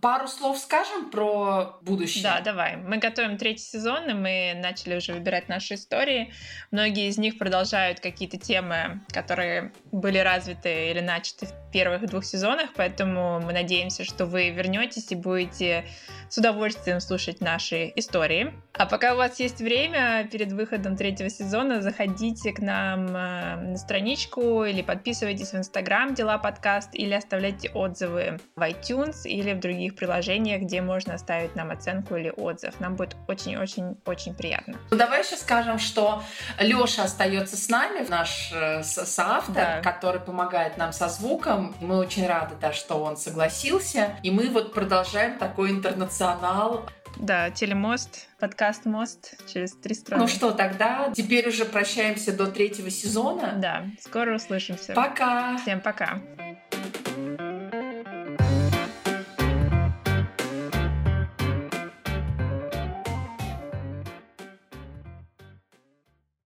Пару 0.00 0.28
слов 0.28 0.58
скажем 0.58 1.10
про 1.10 1.78
будущее. 1.82 2.22
Да, 2.22 2.40
давай. 2.40 2.76
Мы 2.76 2.96
готовим 2.96 3.36
третий 3.36 3.64
сезон, 3.64 4.08
и 4.08 4.14
мы 4.14 4.52
начали 4.56 4.96
уже 4.96 5.12
выбирать 5.12 5.48
наши 5.48 5.74
истории. 5.74 6.32
Многие 6.70 7.08
из 7.08 7.18
них 7.18 7.38
продолжают 7.38 8.00
какие-то 8.00 8.38
темы, 8.38 9.02
которые 9.12 9.72
были 9.92 10.18
развиты 10.18 10.90
или 10.90 11.00
начаты 11.00 11.46
в 11.46 11.52
первых 11.70 12.06
двух 12.06 12.24
сезонах, 12.24 12.70
поэтому 12.74 13.40
мы 13.40 13.52
надеемся, 13.52 14.04
что 14.04 14.26
вы 14.26 14.50
вернетесь 14.50 15.12
и 15.12 15.14
будете 15.14 15.84
с 16.28 16.38
удовольствием 16.38 17.00
слушать 17.00 17.40
наши 17.40 17.92
истории. 17.96 18.54
А 18.74 18.86
пока 18.86 19.14
у 19.14 19.16
вас 19.16 19.38
есть 19.40 19.60
время, 19.60 20.28
перед 20.30 20.52
выходом 20.52 20.96
третьего 20.96 21.28
сезона 21.28 21.82
заходите 21.82 22.52
к 22.52 22.60
нам 22.60 23.08
э, 23.08 23.56
на 23.56 23.76
страничку 23.76 24.64
или 24.64 24.82
подписывайтесь 24.82 25.52
в 25.52 25.56
Инстаграм 25.56 26.14
«Дела 26.14 26.38
подкаст» 26.38 26.90
или 26.94 27.12
оставляйте 27.12 27.70
отзывы 27.70 28.38
в 28.56 28.60
iTunes 28.60 29.24
или 29.24 29.52
в 29.52 29.60
других 29.60 29.89
приложениях, 29.94 30.62
где 30.62 30.82
можно 30.82 31.14
оставить 31.14 31.56
нам 31.56 31.70
оценку 31.70 32.16
или 32.16 32.32
отзыв. 32.36 32.78
Нам 32.80 32.96
будет 32.96 33.16
очень-очень-очень 33.28 34.34
приятно. 34.34 34.78
Ну, 34.90 34.96
давай 34.96 35.24
еще 35.24 35.36
скажем, 35.36 35.78
что 35.78 36.22
Леша 36.58 37.04
остается 37.04 37.56
с 37.56 37.68
нами, 37.68 38.06
наш 38.08 38.52
э, 38.52 38.82
соавтор, 38.82 39.54
да. 39.54 39.80
который 39.80 40.20
помогает 40.20 40.76
нам 40.76 40.92
со 40.92 41.08
звуком. 41.08 41.74
Мы 41.80 41.96
очень 41.96 42.26
рады, 42.26 42.54
да, 42.60 42.72
что 42.72 43.02
он 43.02 43.16
согласился. 43.16 44.16
И 44.22 44.30
мы 44.30 44.48
вот 44.48 44.74
продолжаем 44.74 45.38
такой 45.38 45.80
функционал. 45.80 46.86
Да, 47.16 47.50
телемост, 47.50 48.28
подкаст 48.38 48.86
«Мост» 48.86 49.34
через 49.52 49.72
три 49.72 49.94
страны. 49.94 50.22
Ну 50.22 50.28
что, 50.28 50.52
тогда 50.52 51.12
теперь 51.14 51.48
уже 51.48 51.64
прощаемся 51.64 52.32
до 52.32 52.46
третьего 52.46 52.90
сезона. 52.90 53.54
Да, 53.56 53.84
скоро 54.00 54.36
услышимся. 54.36 54.94
Пока! 54.94 55.58
Всем 55.58 55.80
пока! 55.80 56.20